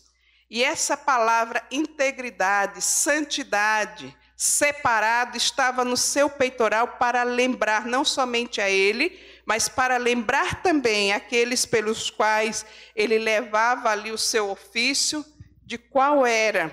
E 0.51 0.63
essa 0.63 0.97
palavra 0.97 1.67
integridade, 1.71 2.81
santidade, 2.81 4.17
separado, 4.41 5.37
estava 5.37 5.85
no 5.85 5.97
seu 5.97 6.31
peitoral 6.31 6.87
para 6.97 7.25
lembrar 7.25 7.87
não 7.87 8.05
somente 8.05 8.61
a 8.61 8.71
ele, 8.71 9.19
mas 9.45 9.69
para 9.69 9.97
lembrar 9.97 10.63
também 10.63 11.13
aqueles 11.13 11.67
pelos 11.67 12.09
quais 12.09 12.65
ele 12.95 13.19
levava 13.19 13.91
ali 13.91 14.13
o 14.13 14.17
seu 14.17 14.49
ofício, 14.49 15.27
de 15.65 15.77
qual 15.77 16.25
era 16.25 16.71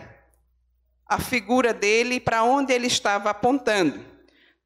a 1.07 1.19
figura 1.19 1.73
dele 1.73 2.15
e 2.15 2.19
para 2.19 2.43
onde 2.43 2.71
ele 2.71 2.85
estava 2.85 3.31
apontando. 3.31 4.05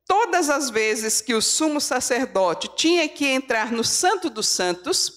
Todas 0.06 0.50
as 0.50 0.70
vezes 0.70 1.22
que 1.22 1.34
o 1.34 1.42
sumo 1.42 1.80
sacerdote 1.80 2.68
tinha 2.76 3.08
que 3.08 3.26
entrar 3.26 3.72
no 3.72 3.84
Santo 3.84 4.30
dos 4.30 4.50
Santos, 4.50 5.14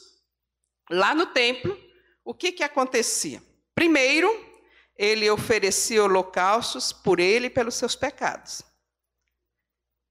lá 0.88 1.16
no 1.16 1.26
templo, 1.26 1.76
o 2.24 2.32
que, 2.32 2.52
que 2.52 2.62
acontecia? 2.62 3.42
Primeiro, 3.74 4.51
ele 4.96 5.28
oferecia 5.30 6.02
holocaustos 6.02 6.92
por 6.92 7.18
ele 7.18 7.46
e 7.46 7.50
pelos 7.50 7.74
seus 7.74 7.94
pecados. 7.94 8.62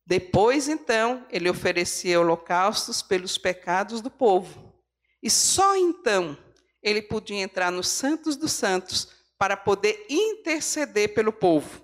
Depois, 0.05 0.67
então, 0.67 1.25
ele 1.29 1.49
oferecia 1.49 2.19
holocaustos 2.19 3.01
pelos 3.01 3.37
pecados 3.37 4.01
do 4.01 4.09
povo. 4.09 4.73
E 5.21 5.29
só 5.29 5.75
então 5.75 6.37
ele 6.81 7.01
podia 7.01 7.41
entrar 7.41 7.71
nos 7.71 7.87
Santos 7.87 8.35
dos 8.35 8.51
Santos 8.51 9.07
para 9.37 9.55
poder 9.55 10.05
interceder 10.09 11.13
pelo 11.13 11.31
povo. 11.31 11.81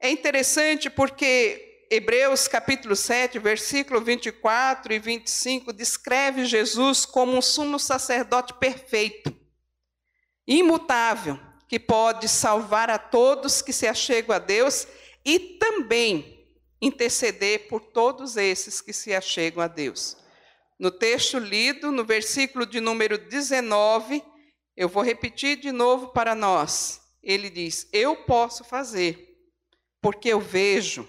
É 0.00 0.08
interessante 0.08 0.88
porque 0.88 1.86
Hebreus 1.90 2.48
capítulo 2.48 2.96
7, 2.96 3.38
versículo 3.38 4.00
24 4.00 4.92
e 4.92 4.98
25 4.98 5.72
descreve 5.72 6.44
Jesus 6.44 7.04
como 7.04 7.36
um 7.36 7.42
sumo 7.42 7.78
sacerdote 7.78 8.54
perfeito, 8.54 9.34
imutável, 10.46 11.38
que 11.68 11.80
pode 11.80 12.28
salvar 12.28 12.90
a 12.90 12.98
todos 12.98 13.60
que 13.60 13.72
se 13.72 13.86
achegam 13.86 14.34
a 14.34 14.38
Deus 14.38 14.86
e 15.24 15.38
também 15.38 16.46
interceder 16.80 17.68
por 17.68 17.80
todos 17.80 18.36
esses 18.36 18.80
que 18.80 18.92
se 18.92 19.14
achegam 19.14 19.62
a 19.62 19.66
Deus. 19.66 20.16
No 20.78 20.90
texto 20.90 21.38
lido, 21.38 21.90
no 21.90 22.04
versículo 22.04 22.66
de 22.66 22.80
número 22.80 23.18
19, 23.18 24.22
eu 24.76 24.88
vou 24.88 25.02
repetir 25.02 25.56
de 25.56 25.72
novo 25.72 26.08
para 26.08 26.34
nós. 26.34 27.00
Ele 27.22 27.48
diz: 27.48 27.88
Eu 27.92 28.14
posso 28.24 28.62
fazer, 28.62 29.36
porque 30.00 30.28
eu 30.28 30.40
vejo 30.40 31.08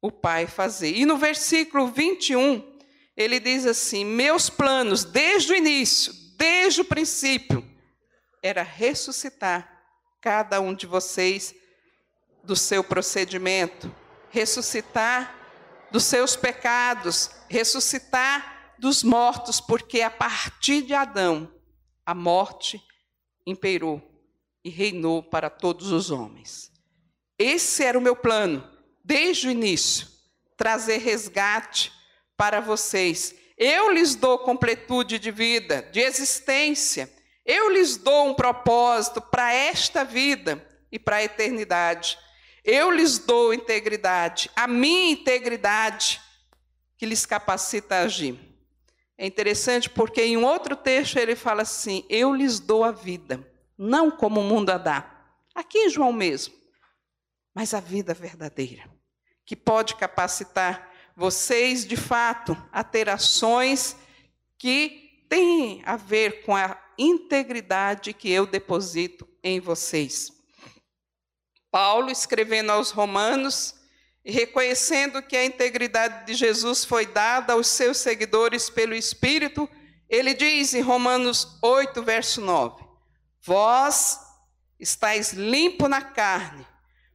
o 0.00 0.10
Pai 0.10 0.46
fazer. 0.46 0.96
E 0.96 1.04
no 1.04 1.18
versículo 1.18 1.88
21, 1.88 2.78
ele 3.16 3.40
diz 3.40 3.66
assim: 3.66 4.04
Meus 4.04 4.48
planos, 4.48 5.04
desde 5.04 5.52
o 5.52 5.56
início, 5.56 6.12
desde 6.36 6.80
o 6.80 6.84
princípio, 6.84 7.68
era 8.42 8.62
ressuscitar 8.62 9.80
cada 10.20 10.60
um 10.60 10.74
de 10.74 10.86
vocês 10.86 11.54
do 12.42 12.56
seu 12.56 12.82
procedimento, 12.82 13.94
ressuscitar 14.30 15.36
dos 15.90 16.04
seus 16.04 16.36
pecados, 16.36 17.30
ressuscitar 17.48 18.74
dos 18.78 19.02
mortos, 19.02 19.60
porque 19.60 20.00
a 20.00 20.10
partir 20.10 20.82
de 20.82 20.94
Adão 20.94 21.52
a 22.04 22.14
morte 22.14 22.82
imperou 23.46 24.02
e 24.64 24.70
reinou 24.70 25.22
para 25.22 25.50
todos 25.50 25.90
os 25.90 26.10
homens. 26.10 26.70
Esse 27.38 27.84
era 27.84 27.98
o 27.98 28.02
meu 28.02 28.14
plano, 28.14 28.68
desde 29.04 29.48
o 29.48 29.50
início, 29.50 30.06
trazer 30.56 30.98
resgate 30.98 31.92
para 32.36 32.60
vocês. 32.60 33.34
Eu 33.56 33.90
lhes 33.90 34.14
dou 34.14 34.38
completude 34.38 35.18
de 35.18 35.30
vida, 35.30 35.82
de 35.92 36.00
existência. 36.00 37.10
Eu 37.44 37.70
lhes 37.70 37.96
dou 37.96 38.28
um 38.28 38.34
propósito 38.34 39.20
para 39.20 39.52
esta 39.52 40.04
vida 40.04 40.66
e 40.92 40.98
para 40.98 41.16
a 41.16 41.24
eternidade. 41.24 42.18
Eu 42.64 42.90
lhes 42.90 43.18
dou 43.18 43.54
integridade, 43.54 44.50
a 44.54 44.66
minha 44.68 45.12
integridade 45.12 46.20
que 46.96 47.06
lhes 47.06 47.24
capacita 47.24 47.96
a 47.96 48.02
agir. 48.02 48.38
É 49.16 49.26
interessante 49.26 49.88
porque 49.88 50.22
em 50.22 50.36
outro 50.36 50.76
texto 50.76 51.16
ele 51.16 51.34
fala 51.34 51.62
assim: 51.62 52.04
Eu 52.08 52.34
lhes 52.34 52.60
dou 52.60 52.84
a 52.84 52.92
vida, 52.92 53.46
não 53.76 54.10
como 54.10 54.40
o 54.40 54.44
mundo 54.44 54.70
a 54.70 54.78
dá. 54.78 55.10
Aqui 55.54 55.78
em 55.78 55.90
João 55.90 56.12
mesmo, 56.12 56.54
mas 57.54 57.74
a 57.74 57.80
vida 57.80 58.14
verdadeira, 58.14 58.88
que 59.44 59.56
pode 59.56 59.96
capacitar 59.96 60.90
vocês 61.16 61.86
de 61.86 61.96
fato 61.96 62.56
a 62.72 62.82
ter 62.82 63.08
ações 63.08 63.96
que 64.56 65.09
têm 65.30 65.80
a 65.86 65.96
ver 65.96 66.42
com 66.42 66.54
a 66.54 66.76
integridade 66.98 68.12
que 68.12 68.30
eu 68.30 68.44
deposito 68.44 69.26
em 69.42 69.60
vocês. 69.60 70.30
Paulo, 71.70 72.10
escrevendo 72.10 72.72
aos 72.72 72.90
Romanos, 72.90 73.76
e 74.24 74.32
reconhecendo 74.32 75.22
que 75.22 75.36
a 75.36 75.44
integridade 75.44 76.26
de 76.26 76.34
Jesus 76.34 76.84
foi 76.84 77.06
dada 77.06 77.54
aos 77.54 77.68
seus 77.68 77.96
seguidores 77.96 78.68
pelo 78.68 78.94
Espírito, 78.94 79.68
ele 80.08 80.34
diz 80.34 80.74
em 80.74 80.82
Romanos 80.82 81.56
8, 81.62 82.02
verso 82.02 82.40
9: 82.40 82.84
Vós 83.40 84.18
estáis 84.78 85.32
limpo 85.32 85.88
na 85.88 86.02
carne, 86.02 86.66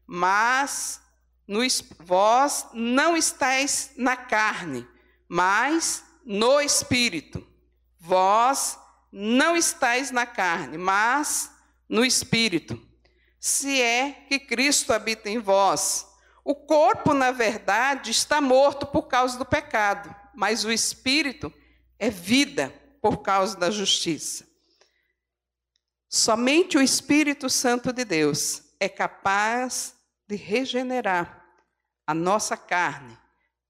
mas 0.07 1.01
no, 1.47 1.59
vós 1.99 2.65
não 2.73 3.15
estáis 3.15 3.91
na 3.97 4.15
carne, 4.15 4.87
mas 5.27 6.03
no 6.25 6.59
Espírito. 6.59 7.54
Vós 8.05 8.77
não 9.11 9.55
estáis 9.57 10.11
na 10.11 10.27
carne, 10.27 10.77
mas 10.77 11.51
no 11.89 12.05
Espírito. 12.05 12.79
Se 13.39 13.81
é 13.81 14.11
que 14.27 14.39
Cristo 14.39 14.93
habita 14.93 15.27
em 15.27 15.39
vós, 15.39 16.07
o 16.43 16.53
corpo, 16.53 17.15
na 17.15 17.31
verdade, 17.31 18.11
está 18.11 18.39
morto 18.39 18.85
por 18.85 19.07
causa 19.07 19.39
do 19.39 19.45
pecado, 19.45 20.15
mas 20.35 20.63
o 20.63 20.71
espírito 20.71 21.51
é 21.97 22.07
vida 22.11 22.71
por 23.01 23.23
causa 23.23 23.57
da 23.57 23.71
justiça. 23.71 24.47
Somente 26.07 26.77
o 26.77 26.81
Espírito 26.81 27.49
Santo 27.49 27.91
de 27.91 28.05
Deus 28.05 28.61
é 28.79 28.87
capaz 28.87 29.95
de 30.27 30.35
regenerar 30.35 31.43
a 32.05 32.13
nossa 32.13 32.55
carne 32.55 33.17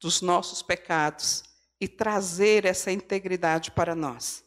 dos 0.02 0.22
nossos 0.22 0.62
pecados 0.62 1.45
e 1.80 1.88
trazer 1.88 2.66
essa 2.66 2.92
integridade 2.92 3.72
para 3.72 3.96
nós. 3.96 4.44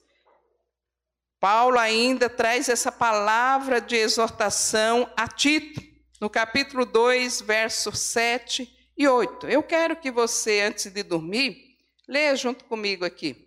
Paulo 1.40 1.78
ainda 1.78 2.28
traz 2.28 2.68
essa 2.68 2.90
palavra 2.90 3.80
de 3.80 3.94
exortação 3.94 5.08
a 5.16 5.28
Tito, 5.28 5.80
no 6.20 6.28
capítulo 6.28 6.84
2, 6.84 7.42
versos 7.42 7.98
7 8.00 8.92
e 8.96 9.06
8. 9.06 9.46
Eu 9.46 9.62
quero 9.62 9.94
que 9.96 10.10
você, 10.10 10.62
antes 10.62 10.90
de 10.90 11.02
dormir, 11.04 11.76
leia 12.08 12.34
junto 12.34 12.64
comigo 12.64 13.04
aqui. 13.04 13.46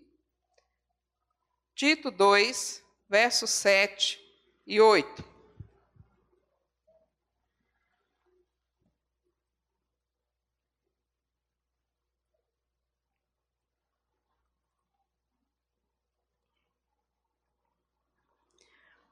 Tito 1.76 2.10
2, 2.10 2.82
versos 3.10 3.50
7 3.50 4.20
e 4.66 4.80
8. 4.80 5.31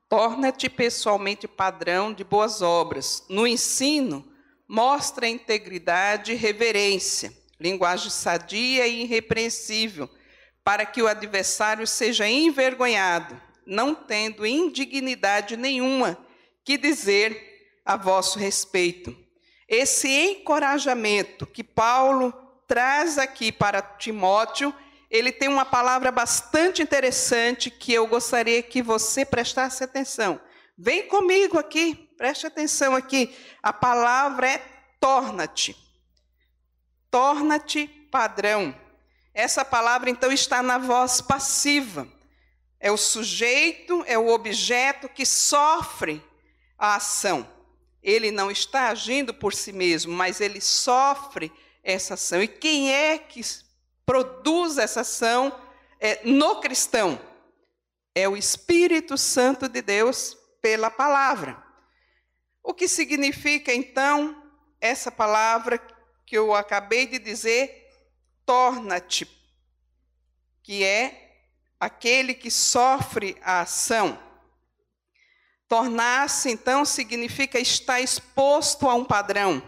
Torna-te 0.10 0.67
pessoalmente 0.67 1.48
padrão 1.48 2.12
de 2.12 2.24
boas 2.24 2.63
obras. 2.63 3.24
No 3.30 3.45
ensino, 3.45 4.28
mostra 4.67 5.28
integridade 5.28 6.32
e 6.32 6.36
reverência, 6.36 7.32
linguagem 7.60 8.10
sadia 8.10 8.88
e 8.88 9.04
irrepreensível, 9.04 10.10
para 10.63 10.84
que 10.84 11.02
o 11.02 11.08
adversário 11.08 11.86
seja 11.86 12.28
envergonhado, 12.28 13.39
não 13.65 13.93
tendo 13.93 14.48
indignidade 14.48 15.56
nenhuma 15.56 16.17
que 16.65 16.76
dizer 16.76 17.80
a 17.86 17.95
vosso 17.95 18.39
respeito. 18.39 19.15
Esse 19.67 20.10
encorajamento 20.10 21.45
que 21.45 21.63
Paulo 21.63 22.34
traz 22.67 23.19
aqui 23.19 23.52
para 23.52 23.82
Timóteo 23.82 24.74
ele 25.10 25.32
tem 25.32 25.50
uma 25.50 25.65
palavra 25.65 26.12
bastante 26.12 26.84
interessante 26.84 27.72
que 27.72 27.91
eu 27.91 28.06
gostaria 28.06 28.62
que 28.62 28.82
você 28.82 29.26
prestasse 29.26 29.84
atenção. 29.84 30.39
Vem 30.78 31.08
comigo 31.08 31.58
aqui, 31.58 31.95
preste 32.15 32.45
atenção 32.45 32.95
aqui. 32.95 33.36
A 33.62 33.74
palavra 33.74 34.48
é 34.48 34.58
torna-te. 35.00 35.76
Torna-te 37.10 37.88
padrão. 38.12 38.76
Essa 39.34 39.65
palavra 39.65 40.10
então 40.10 40.32
está 40.32 40.62
na 40.62 40.78
voz 40.78 41.22
passiva. 41.22 42.08
É 42.80 42.91
o 42.91 42.98
sujeito, 42.98 44.04
é 44.08 44.17
o 44.17 44.28
objeto 44.30 45.10
que 45.10 45.26
sofre 45.26 46.24
a 46.78 46.95
ação. 46.95 47.50
Ele 48.02 48.32
não 48.32 48.50
está 48.50 48.89
agindo 48.89 49.34
por 49.34 49.54
si 49.54 49.74
mesmo, 49.74 50.13
mas 50.13 50.39
ele 50.39 50.62
sofre 50.62 51.52
essa 51.84 52.13
ação. 52.13 52.41
E 52.41 52.48
quem 52.48 52.93
é 52.93 53.17
que 53.17 53.41
produz 54.10 54.80
essa 54.80 55.02
ação 55.02 55.56
é, 56.00 56.22
no 56.24 56.60
cristão. 56.60 57.22
É 58.15 58.28
o 58.28 58.36
Espírito 58.36 59.15
Santo 59.19 59.69
de 59.69 59.84
Deus 59.84 60.36
pela 60.60 60.89
palavra. 60.89 61.63
O 62.63 62.74
que 62.74 62.88
significa, 62.88 63.72
então, 63.72 64.52
essa 64.82 65.12
palavra 65.12 65.78
que 66.26 66.36
eu 66.36 66.56
acabei 66.56 67.06
de 67.06 67.19
dizer, 67.19 67.88
torna-te, 68.48 69.30
que 70.63 70.84
é 70.84 71.45
aquele 71.80 72.34
que 72.34 72.50
sofre 72.50 73.38
a 73.43 73.62
ação. 73.62 74.17
Tornar-se, 75.67 76.50
então, 76.50 76.84
significa 76.84 77.60
estar 77.60 78.02
exposto 78.02 78.89
a 78.89 78.95
um 78.95 79.06
padrão. 79.06 79.62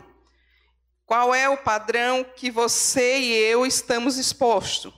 Qual 1.11 1.35
é 1.35 1.49
o 1.49 1.57
padrão 1.57 2.23
que 2.23 2.49
você 2.49 3.19
e 3.19 3.33
eu 3.33 3.65
estamos 3.65 4.17
expostos? 4.17 4.93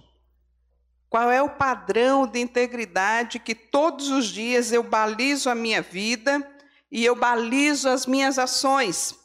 Qual 1.09 1.31
é 1.31 1.41
o 1.41 1.49
padrão 1.49 2.27
de 2.27 2.39
integridade 2.39 3.39
que 3.39 3.55
todos 3.55 4.09
os 4.09 4.27
dias 4.27 4.71
eu 4.71 4.83
balizo 4.83 5.49
a 5.49 5.55
minha 5.55 5.81
vida 5.81 6.47
e 6.91 7.03
eu 7.03 7.15
balizo 7.15 7.89
as 7.89 8.05
minhas 8.05 8.37
ações? 8.37 9.15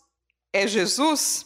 É 0.50 0.66
Jesus? 0.66 1.44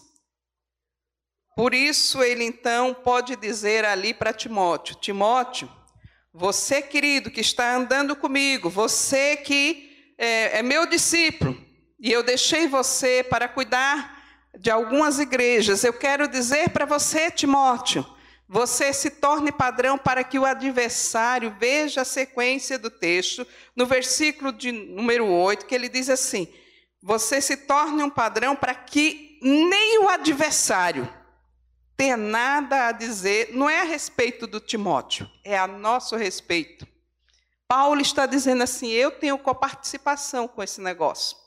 Por 1.56 1.74
isso 1.74 2.22
ele 2.22 2.44
então 2.44 2.94
pode 2.94 3.34
dizer 3.34 3.84
ali 3.84 4.14
para 4.14 4.32
Timóteo: 4.32 4.94
Timóteo, 4.94 5.68
Você, 6.32 6.80
querido, 6.80 7.32
que 7.32 7.40
está 7.40 7.74
andando 7.74 8.14
comigo, 8.14 8.70
você 8.70 9.36
que 9.36 10.14
é, 10.16 10.60
é 10.60 10.62
meu 10.62 10.86
discípulo, 10.86 11.60
e 11.98 12.12
eu 12.12 12.22
deixei 12.22 12.68
você 12.68 13.24
para 13.24 13.48
cuidar 13.48 14.21
de 14.58 14.70
algumas 14.70 15.18
igrejas, 15.18 15.82
eu 15.82 15.92
quero 15.92 16.28
dizer 16.28 16.70
para 16.70 16.84
você, 16.84 17.30
Timóteo, 17.30 18.04
você 18.46 18.92
se 18.92 19.08
torne 19.08 19.50
padrão 19.50 19.96
para 19.96 20.22
que 20.22 20.38
o 20.38 20.44
adversário 20.44 21.56
veja 21.58 22.02
a 22.02 22.04
sequência 22.04 22.78
do 22.78 22.90
texto, 22.90 23.46
no 23.74 23.86
versículo 23.86 24.52
de 24.52 24.70
número 24.70 25.26
8, 25.26 25.64
que 25.64 25.74
ele 25.74 25.88
diz 25.88 26.10
assim: 26.10 26.46
Você 27.02 27.40
se 27.40 27.56
torne 27.56 28.02
um 28.02 28.10
padrão 28.10 28.54
para 28.54 28.74
que 28.74 29.38
nem 29.40 30.00
o 30.00 30.08
adversário 30.10 31.08
tenha 31.96 32.16
nada 32.16 32.88
a 32.88 32.92
dizer, 32.92 33.54
não 33.54 33.70
é 33.70 33.80
a 33.80 33.84
respeito 33.84 34.46
do 34.46 34.60
Timóteo, 34.60 35.30
é 35.42 35.56
a 35.56 35.66
nosso 35.66 36.14
respeito. 36.14 36.86
Paulo 37.66 38.02
está 38.02 38.26
dizendo 38.26 38.62
assim: 38.62 38.90
Eu 38.90 39.12
tenho 39.12 39.38
coparticipação 39.38 40.46
com 40.46 40.62
esse 40.62 40.78
negócio, 40.78 41.38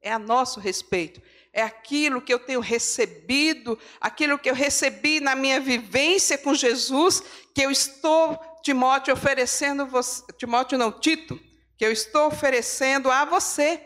é 0.00 0.10
a 0.10 0.18
nosso 0.18 0.60
respeito 0.60 1.20
é 1.54 1.62
aquilo 1.62 2.20
que 2.20 2.34
eu 2.34 2.38
tenho 2.40 2.58
recebido, 2.58 3.78
aquilo 4.00 4.36
que 4.36 4.50
eu 4.50 4.54
recebi 4.54 5.20
na 5.20 5.36
minha 5.36 5.60
vivência 5.60 6.36
com 6.36 6.52
Jesus, 6.52 7.22
que 7.54 7.62
eu 7.62 7.70
estou, 7.70 8.36
Timóteo, 8.60 9.14
oferecendo, 9.14 9.86
você, 9.86 10.24
Timóteo 10.36 10.76
não, 10.76 10.90
Tito, 10.90 11.40
que 11.78 11.86
eu 11.86 11.92
estou 11.92 12.26
oferecendo 12.26 13.08
a 13.08 13.24
você, 13.24 13.80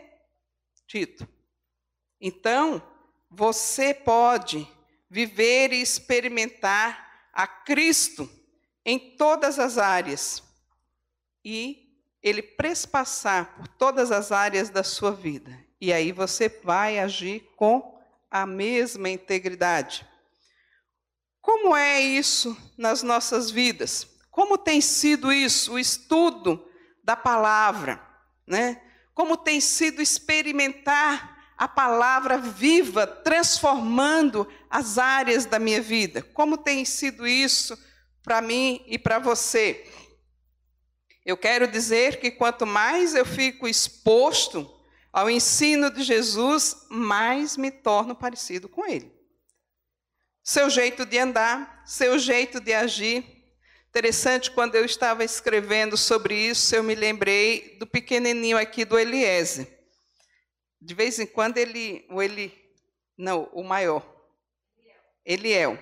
Tito. 0.87 1.27
Então, 2.19 2.81
você 3.29 3.93
pode 3.93 4.67
viver 5.07 5.71
e 5.71 5.79
experimentar 5.79 7.29
a 7.31 7.45
Cristo 7.45 8.27
em 8.83 9.15
todas 9.15 9.59
as 9.59 9.77
áreas 9.77 10.41
e 11.45 11.87
ele 12.23 12.41
prespassar 12.41 13.55
por 13.55 13.67
todas 13.67 14.11
as 14.11 14.31
áreas 14.31 14.71
da 14.71 14.83
sua 14.83 15.11
vida. 15.11 15.68
E 15.81 15.93
aí 15.93 16.11
você 16.11 16.49
vai 16.63 16.99
agir 16.99 17.47
com 17.55 17.97
a 18.29 18.45
mesma 18.45 19.09
integridade. 19.09 20.05
Como 21.41 21.75
é 21.75 22.01
isso 22.01 22.55
nas 22.77 23.01
nossas 23.01 23.49
vidas? 23.49 24.07
Como 24.29 24.57
tem 24.57 24.81
sido 24.81 25.31
isso, 25.31 25.73
o 25.73 25.79
estudo 25.79 26.63
da 27.03 27.15
palavra, 27.15 28.01
né? 28.45 28.81
Como 29.13 29.35
tem 29.35 29.59
sido 29.59 30.01
experimentar 30.01 31.53
a 31.57 31.67
palavra 31.67 32.37
viva, 32.37 33.05
transformando 33.07 34.47
as 34.69 34.97
áreas 34.97 35.45
da 35.45 35.59
minha 35.59 35.81
vida? 35.81 36.21
Como 36.21 36.57
tem 36.57 36.85
sido 36.85 37.27
isso 37.27 37.77
para 38.23 38.41
mim 38.41 38.83
e 38.85 38.99
para 38.99 39.19
você? 39.19 39.85
Eu 41.25 41.35
quero 41.35 41.67
dizer 41.67 42.19
que 42.19 42.31
quanto 42.31 42.65
mais 42.65 43.13
eu 43.13 43.25
fico 43.25 43.67
exposto 43.67 44.69
ao 45.19 45.29
ensino 45.29 45.91
de 45.91 46.01
Jesus, 46.01 46.85
mais 46.89 47.57
me 47.57 47.69
torno 47.69 48.15
parecido 48.15 48.69
com 48.69 48.87
ele. 48.87 49.11
Seu 50.41 50.69
jeito 50.69 51.05
de 51.05 51.17
andar, 51.17 51.83
seu 51.85 52.17
jeito 52.17 52.61
de 52.61 52.73
agir. 52.73 53.25
Interessante, 53.89 54.49
quando 54.49 54.75
eu 54.75 54.85
estava 54.85 55.25
escrevendo 55.25 55.97
sobre 55.97 56.35
isso, 56.35 56.73
eu 56.73 56.81
me 56.81 56.95
lembrei 56.95 57.75
do 57.77 57.85
pequenininho 57.85 58.57
aqui 58.57 58.85
do 58.85 58.97
Eliezer. 58.97 59.67
De 60.81 60.93
vez 60.93 61.19
em 61.19 61.25
quando 61.25 61.57
ele, 61.57 62.05
o 62.09 62.21
Eli, 62.21 62.57
não, 63.17 63.49
o 63.51 63.61
maior, 63.61 64.09
Eliel. 65.25 65.77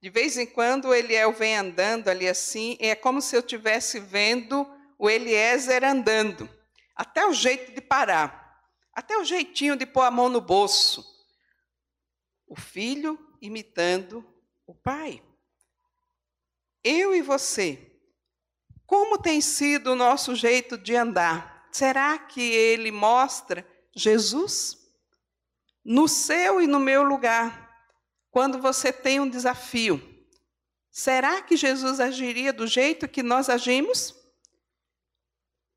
De 0.00 0.10
vez 0.10 0.38
em 0.38 0.46
quando 0.46 0.84
o 0.86 0.94
Eliel 0.94 1.32
vem 1.32 1.56
andando 1.56 2.06
ali 2.06 2.28
assim, 2.28 2.78
e 2.80 2.86
é 2.86 2.94
como 2.94 3.20
se 3.20 3.34
eu 3.34 3.40
estivesse 3.40 3.98
vendo 3.98 4.64
o 4.96 5.10
Eliezer 5.10 5.82
andando. 5.82 6.48
Até 6.94 7.26
o 7.26 7.32
jeito 7.32 7.72
de 7.72 7.80
parar. 7.80 8.45
Até 8.96 9.18
o 9.18 9.24
jeitinho 9.24 9.76
de 9.76 9.84
pôr 9.84 10.00
a 10.00 10.10
mão 10.10 10.30
no 10.30 10.40
bolso. 10.40 11.04
O 12.48 12.56
filho 12.56 13.18
imitando 13.42 14.24
o 14.66 14.74
pai. 14.74 15.22
Eu 16.82 17.14
e 17.14 17.20
você, 17.20 17.92
como 18.86 19.18
tem 19.18 19.42
sido 19.42 19.92
o 19.92 19.94
nosso 19.94 20.34
jeito 20.34 20.78
de 20.78 20.96
andar? 20.96 21.68
Será 21.70 22.18
que 22.18 22.40
ele 22.40 22.90
mostra 22.90 23.68
Jesus? 23.94 24.78
No 25.84 26.08
seu 26.08 26.62
e 26.62 26.66
no 26.66 26.80
meu 26.80 27.02
lugar, 27.02 27.70
quando 28.30 28.62
você 28.62 28.90
tem 28.90 29.20
um 29.20 29.28
desafio, 29.28 30.00
será 30.90 31.42
que 31.42 31.54
Jesus 31.54 32.00
agiria 32.00 32.50
do 32.50 32.66
jeito 32.66 33.06
que 33.06 33.22
nós 33.22 33.50
agimos? 33.50 34.15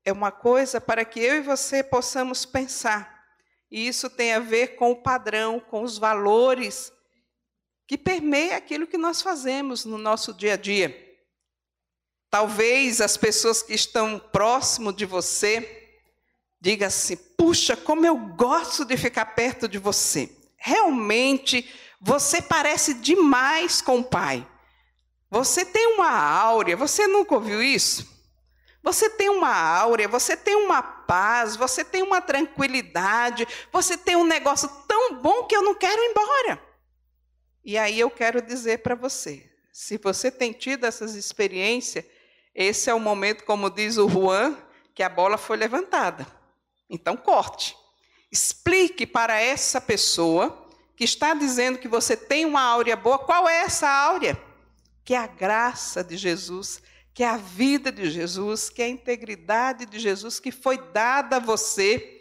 É 0.04 0.12
uma 0.12 0.30
coisa 0.30 0.80
para 0.80 1.04
que 1.04 1.20
eu 1.20 1.36
e 1.36 1.40
você 1.40 1.82
possamos 1.82 2.44
pensar. 2.44 3.20
E 3.70 3.86
isso 3.86 4.10
tem 4.10 4.32
a 4.32 4.40
ver 4.40 4.76
com 4.76 4.90
o 4.90 5.02
padrão, 5.02 5.60
com 5.60 5.82
os 5.82 5.98
valores 5.98 6.92
que 7.86 7.98
permeia 7.98 8.56
aquilo 8.56 8.86
que 8.86 8.98
nós 8.98 9.20
fazemos 9.20 9.84
no 9.84 9.98
nosso 9.98 10.32
dia 10.32 10.54
a 10.54 10.56
dia. 10.56 10.96
Talvez 12.30 13.00
as 13.00 13.16
pessoas 13.16 13.62
que 13.62 13.74
estão 13.74 14.18
próximo 14.18 14.92
de 14.92 15.04
você 15.04 15.80
digam 16.60 16.86
assim: 16.86 17.16
puxa, 17.16 17.76
como 17.76 18.06
eu 18.06 18.16
gosto 18.16 18.84
de 18.84 18.96
ficar 18.96 19.26
perto 19.26 19.66
de 19.66 19.78
você. 19.78 20.30
Realmente, 20.56 21.68
você 22.00 22.40
parece 22.40 22.94
demais 22.94 23.80
com 23.80 23.98
o 23.98 24.04
pai. 24.04 24.46
Você 25.30 25.64
tem 25.64 25.94
uma 25.94 26.10
áurea, 26.10 26.76
você 26.76 27.06
nunca 27.06 27.34
ouviu 27.34 27.62
isso? 27.62 28.19
Você 28.82 29.10
tem 29.10 29.28
uma 29.28 29.54
áurea, 29.54 30.08
você 30.08 30.36
tem 30.36 30.56
uma 30.56 30.82
paz, 30.82 31.54
você 31.54 31.84
tem 31.84 32.02
uma 32.02 32.20
tranquilidade, 32.20 33.46
você 33.70 33.96
tem 33.96 34.16
um 34.16 34.24
negócio 34.24 34.68
tão 34.88 35.14
bom 35.16 35.44
que 35.44 35.54
eu 35.54 35.62
não 35.62 35.74
quero 35.74 36.02
ir 36.02 36.10
embora. 36.10 36.62
E 37.62 37.76
aí 37.76 38.00
eu 38.00 38.10
quero 38.10 38.40
dizer 38.40 38.78
para 38.78 38.94
você: 38.94 39.50
se 39.72 39.98
você 39.98 40.30
tem 40.30 40.52
tido 40.52 40.84
essas 40.84 41.14
experiências, 41.14 42.04
esse 42.54 42.88
é 42.88 42.94
o 42.94 43.00
momento, 43.00 43.44
como 43.44 43.70
diz 43.70 43.98
o 43.98 44.08
Juan, 44.08 44.56
que 44.94 45.02
a 45.02 45.08
bola 45.08 45.36
foi 45.36 45.56
levantada. 45.56 46.26
Então 46.88 47.16
corte. 47.16 47.76
Explique 48.32 49.06
para 49.06 49.40
essa 49.40 49.80
pessoa 49.80 50.68
que 50.96 51.04
está 51.04 51.34
dizendo 51.34 51.78
que 51.78 51.88
você 51.88 52.16
tem 52.16 52.44
uma 52.44 52.62
áurea 52.62 52.96
boa, 52.96 53.18
qual 53.18 53.48
é 53.48 53.62
essa 53.62 53.88
áurea? 53.88 54.40
Que 55.04 55.14
é 55.14 55.18
a 55.18 55.26
graça 55.26 56.04
de 56.04 56.16
Jesus 56.16 56.82
que 57.12 57.22
é 57.22 57.28
a 57.28 57.36
vida 57.36 57.90
de 57.90 58.08
Jesus, 58.10 58.70
que 58.70 58.82
é 58.82 58.86
a 58.86 58.88
integridade 58.88 59.86
de 59.86 59.98
Jesus 59.98 60.38
que 60.38 60.52
foi 60.52 60.78
dada 60.92 61.36
a 61.36 61.40
você 61.40 62.20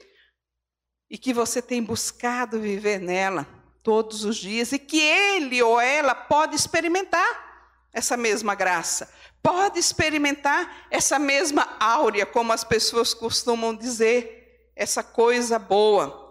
e 1.09 1.17
que 1.17 1.33
você 1.33 1.61
tem 1.61 1.81
buscado 1.81 2.59
viver 2.59 2.99
nela 2.99 3.47
todos 3.83 4.25
os 4.25 4.37
dias 4.37 4.71
e 4.71 4.79
que 4.79 4.99
ele 4.99 5.61
ou 5.61 5.79
ela 5.79 6.13
pode 6.13 6.55
experimentar 6.55 7.49
essa 7.91 8.15
mesma 8.15 8.53
graça, 8.53 9.11
pode 9.41 9.79
experimentar 9.79 10.87
essa 10.91 11.17
mesma 11.17 11.75
áurea, 11.79 12.25
como 12.25 12.51
as 12.51 12.63
pessoas 12.63 13.13
costumam 13.13 13.75
dizer, 13.75 14.71
essa 14.75 15.03
coisa 15.03 15.57
boa. 15.57 16.27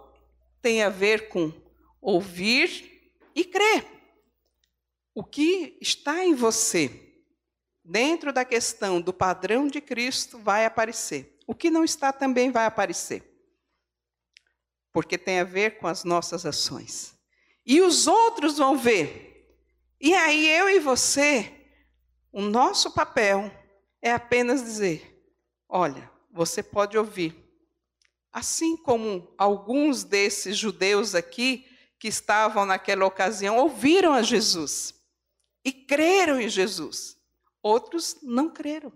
Tem 0.62 0.82
a 0.82 0.88
ver 0.88 1.28
com 1.28 1.52
ouvir 2.00 3.12
e 3.34 3.44
crer. 3.44 3.86
O 5.14 5.24
que 5.24 5.76
está 5.80 6.24
em 6.24 6.34
você 6.34 7.07
dentro 7.88 8.34
da 8.34 8.44
questão 8.44 9.00
do 9.00 9.14
padrão 9.14 9.66
de 9.66 9.80
Cristo, 9.80 10.38
vai 10.38 10.66
aparecer. 10.66 11.38
O 11.46 11.54
que 11.54 11.70
não 11.70 11.82
está 11.82 12.12
também 12.12 12.50
vai 12.50 12.66
aparecer. 12.66 13.24
Porque 14.92 15.16
tem 15.16 15.40
a 15.40 15.44
ver 15.44 15.78
com 15.78 15.86
as 15.86 16.04
nossas 16.04 16.44
ações. 16.44 17.14
E 17.64 17.80
os 17.80 18.06
outros 18.06 18.58
vão 18.58 18.76
ver. 18.76 19.56
E 19.98 20.14
aí 20.14 20.46
eu 20.48 20.68
e 20.68 20.78
você, 20.78 21.50
o 22.30 22.42
nosso 22.42 22.92
papel 22.92 23.50
é 24.02 24.12
apenas 24.12 24.62
dizer: 24.62 25.24
olha, 25.68 26.10
você 26.30 26.62
pode 26.62 26.96
ouvir. 26.96 27.34
Assim 28.30 28.76
como 28.76 29.32
alguns 29.38 30.04
desses 30.04 30.56
judeus 30.56 31.14
aqui 31.14 31.66
que 31.98 32.08
estavam 32.08 32.66
naquela 32.66 33.06
ocasião 33.06 33.56
ouviram 33.56 34.12
a 34.12 34.22
Jesus 34.22 34.94
e 35.64 35.72
creram 35.72 36.38
em 36.38 36.48
Jesus. 36.48 37.17
Outros 37.62 38.18
não 38.22 38.50
creram, 38.50 38.92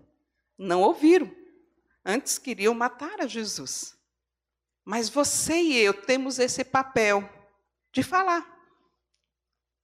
não 0.57 0.81
ouviram. 0.81 1.33
Antes 2.05 2.37
queriam 2.37 2.73
matar 2.73 3.21
a 3.21 3.27
Jesus. 3.27 3.97
Mas 4.83 5.09
você 5.09 5.55
e 5.61 5.77
eu 5.77 5.93
temos 5.93 6.39
esse 6.39 6.63
papel 6.63 7.27
de 7.91 8.03
falar 8.03 8.51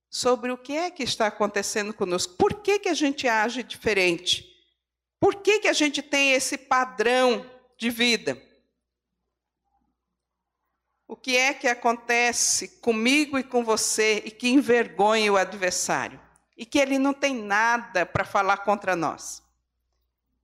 sobre 0.09 0.51
o 0.51 0.57
que 0.57 0.75
é 0.75 0.89
que 0.89 1.03
está 1.03 1.27
acontecendo 1.27 1.93
conosco. 1.93 2.35
Por 2.35 2.55
que, 2.55 2.79
que 2.79 2.89
a 2.89 2.93
gente 2.93 3.27
age 3.27 3.63
diferente? 3.63 4.45
Por 5.19 5.35
que, 5.35 5.59
que 5.59 5.67
a 5.67 5.73
gente 5.73 6.01
tem 6.01 6.31
esse 6.31 6.57
padrão 6.57 7.45
de 7.77 7.89
vida? 7.89 8.41
O 11.07 11.15
que 11.15 11.35
é 11.35 11.53
que 11.53 11.67
acontece 11.67 12.79
comigo 12.79 13.37
e 13.37 13.43
com 13.43 13.63
você 13.63 14.21
e 14.25 14.31
que 14.31 14.49
envergonha 14.49 15.31
o 15.31 15.37
adversário? 15.37 16.19
E 16.59 16.65
que 16.65 16.77
ele 16.77 16.99
não 16.99 17.13
tem 17.13 17.33
nada 17.33 18.05
para 18.05 18.25
falar 18.25 18.57
contra 18.57 18.93
nós. 18.93 19.41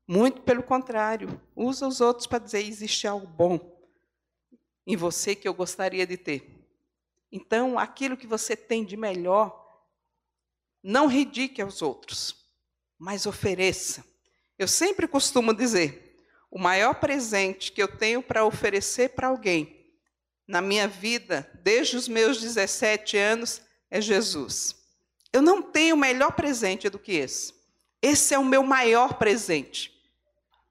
Muito 0.07 0.43
pelo 0.43 0.63
contrário, 0.63 1.41
usa 1.53 1.85
os 1.85 1.99
outros 1.99 2.25
para 2.25 2.39
dizer 2.39 2.65
existe 2.65 3.05
algo 3.05 3.27
bom 3.27 3.59
em 4.87 4.95
você 4.95 5.35
que 5.35 5.45
eu 5.45 5.53
gostaria 5.53 6.07
de 6.07 6.15
ter. 6.15 6.49
Então, 7.29 7.77
aquilo 7.77 8.15
que 8.15 8.25
você 8.25 8.55
tem 8.55 8.85
de 8.85 8.95
melhor, 8.95 9.83
não 10.81 11.07
ridique 11.07 11.61
aos 11.61 11.81
outros, 11.81 12.45
mas 12.97 13.25
ofereça. 13.25 14.05
Eu 14.57 14.69
sempre 14.69 15.09
costumo 15.09 15.53
dizer: 15.53 16.23
o 16.49 16.57
maior 16.57 16.95
presente 16.95 17.73
que 17.73 17.83
eu 17.83 17.89
tenho 17.89 18.23
para 18.23 18.45
oferecer 18.45 19.09
para 19.09 19.27
alguém 19.27 19.85
na 20.47 20.61
minha 20.61 20.87
vida, 20.87 21.51
desde 21.61 21.97
os 21.97 22.07
meus 22.07 22.39
17 22.39 23.17
anos, 23.17 23.61
é 23.91 23.99
Jesus. 23.99 24.84
Eu 25.35 25.41
não 25.41 25.61
tenho 25.61 25.97
melhor 25.97 26.31
presente 26.31 26.89
do 26.89 26.97
que 26.97 27.11
esse. 27.11 27.53
Esse 28.01 28.33
é 28.33 28.39
o 28.39 28.45
meu 28.45 28.63
maior 28.63 29.15
presente. 29.15 29.91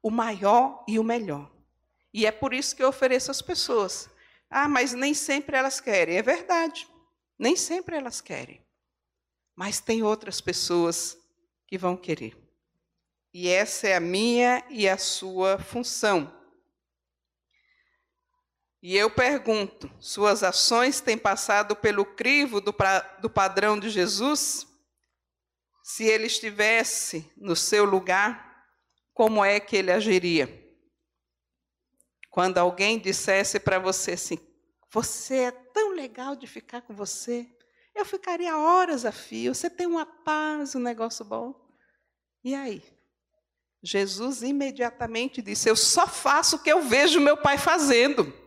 O 0.03 0.11
maior 0.11 0.83
e 0.89 0.99
o 0.99 1.05
melhor. 1.05 1.53
E 2.15 2.25
é 2.25 2.33
por 2.33 2.55
isso 2.55 2.75
que 2.75 2.83
eu 2.83 2.89
ofereço 2.89 3.31
às 3.31 3.43
pessoas. 3.43 4.09
Ah, 4.49 4.67
mas 4.67 4.95
nem 4.95 5.13
sempre 5.13 5.55
elas 5.55 5.81
querem. 5.81 6.17
É 6.17 6.23
verdade. 6.23 6.89
Nem 7.39 7.55
sempre 7.57 7.95
elas 7.95 8.23
querem. 8.23 8.65
Mas 9.55 9.81
tem 9.81 10.03
outras 10.03 10.41
pessoas 10.41 11.19
que 11.67 11.77
vão 11.77 11.95
querer. 11.95 12.35
E 13.35 13.51
essa 13.51 13.89
é 13.89 13.97
a 13.97 14.01
minha 14.01 14.65
e 14.71 14.89
a 14.89 14.97
sua 14.97 15.59
função. 15.59 16.35
E 18.87 18.99
eu 18.99 19.09
pergunto: 19.09 19.91
suas 19.99 20.43
ações 20.43 21.01
têm 21.01 21.17
passado 21.17 21.75
pelo 21.75 22.05
crivo 22.05 22.61
do, 22.61 22.75
do 23.19 23.31
padrão 23.31 23.81
de 23.81 23.89
Jesus? 23.89 24.67
Se 25.83 26.05
ele 26.05 26.27
estivesse 26.27 27.33
no 27.35 27.57
seu 27.57 27.87
lugar, 27.87 28.63
como 29.15 29.43
é 29.43 29.59
que 29.59 29.75
ele 29.75 29.91
agiria? 29.91 30.63
Quando 32.31 32.59
alguém 32.59 32.99
dissesse 32.99 33.59
para 33.59 33.79
você 33.79 34.13
assim: 34.13 34.39
Você 34.91 35.37
é 35.37 35.51
tão 35.51 35.93
legal 35.93 36.37
de 36.37 36.47
ficar 36.47 36.83
com 36.83 36.95
você, 36.95 37.49
eu 37.95 38.05
ficaria 38.05 38.55
horas 38.59 39.07
a 39.07 39.13
fio. 39.13 39.55
Você 39.55 39.71
tem 39.71 39.87
uma 39.87 40.05
paz, 40.05 40.75
um 40.75 40.81
negócio 40.81 41.25
bom. 41.25 41.55
E 42.45 42.55
aí? 42.55 42.83
Jesus 43.83 44.43
imediatamente 44.43 45.41
disse: 45.41 45.71
Eu 45.71 45.77
só 45.77 46.07
faço 46.07 46.57
o 46.57 46.59
que 46.59 46.71
eu 46.71 46.83
vejo 46.83 47.19
meu 47.19 47.39
pai 47.39 47.57
fazendo. 47.57 48.44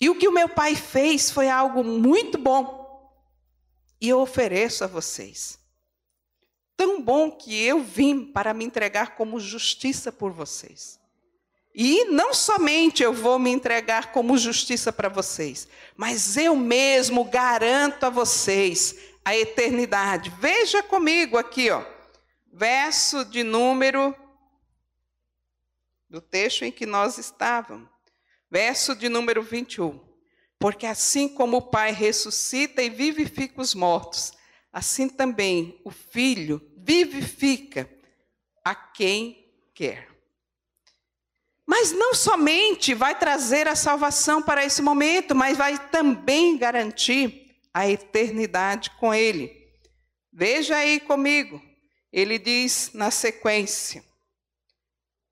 E 0.00 0.10
o 0.10 0.16
que 0.16 0.28
o 0.28 0.32
meu 0.32 0.48
pai 0.48 0.74
fez 0.74 1.30
foi 1.30 1.48
algo 1.48 1.84
muito 1.84 2.38
bom. 2.38 2.84
E 4.00 4.08
eu 4.08 4.20
ofereço 4.20 4.84
a 4.84 4.86
vocês. 4.86 5.58
Tão 6.76 7.00
bom 7.00 7.30
que 7.30 7.62
eu 7.62 7.82
vim 7.82 8.24
para 8.24 8.52
me 8.52 8.64
entregar 8.64 9.14
como 9.14 9.38
justiça 9.38 10.10
por 10.10 10.32
vocês. 10.32 10.98
E 11.74 12.04
não 12.04 12.32
somente 12.32 13.02
eu 13.02 13.12
vou 13.12 13.38
me 13.38 13.50
entregar 13.50 14.12
como 14.12 14.38
justiça 14.38 14.92
para 14.92 15.08
vocês, 15.08 15.66
mas 15.96 16.36
eu 16.36 16.54
mesmo 16.54 17.24
garanto 17.24 18.04
a 18.04 18.10
vocês 18.10 18.96
a 19.24 19.36
eternidade. 19.36 20.30
Veja 20.38 20.82
comigo 20.84 21.36
aqui, 21.36 21.70
ó, 21.70 21.84
verso 22.52 23.24
de 23.24 23.42
número 23.42 24.14
do 26.08 26.20
texto 26.20 26.64
em 26.64 26.70
que 26.70 26.86
nós 26.86 27.18
estávamos, 27.18 27.88
verso 28.54 28.94
de 28.94 29.08
número 29.08 29.42
21. 29.42 30.00
Porque 30.60 30.86
assim 30.86 31.28
como 31.28 31.56
o 31.56 31.70
Pai 31.70 31.90
ressuscita 31.90 32.80
e 32.80 32.88
vivifica 32.88 33.60
os 33.60 33.74
mortos, 33.74 34.32
assim 34.72 35.08
também 35.08 35.80
o 35.84 35.90
Filho 35.90 36.64
vivifica 36.76 37.90
a 38.64 38.72
quem 38.72 39.52
quer. 39.74 40.08
Mas 41.66 41.90
não 41.90 42.14
somente 42.14 42.94
vai 42.94 43.18
trazer 43.18 43.66
a 43.66 43.74
salvação 43.74 44.40
para 44.40 44.64
esse 44.64 44.80
momento, 44.80 45.34
mas 45.34 45.58
vai 45.58 45.76
também 45.88 46.56
garantir 46.56 47.58
a 47.74 47.90
eternidade 47.90 48.90
com 49.00 49.12
Ele. 49.12 49.52
Veja 50.32 50.76
aí 50.76 51.00
comigo, 51.00 51.60
ele 52.12 52.38
diz 52.38 52.92
na 52.94 53.10
sequência, 53.10 54.04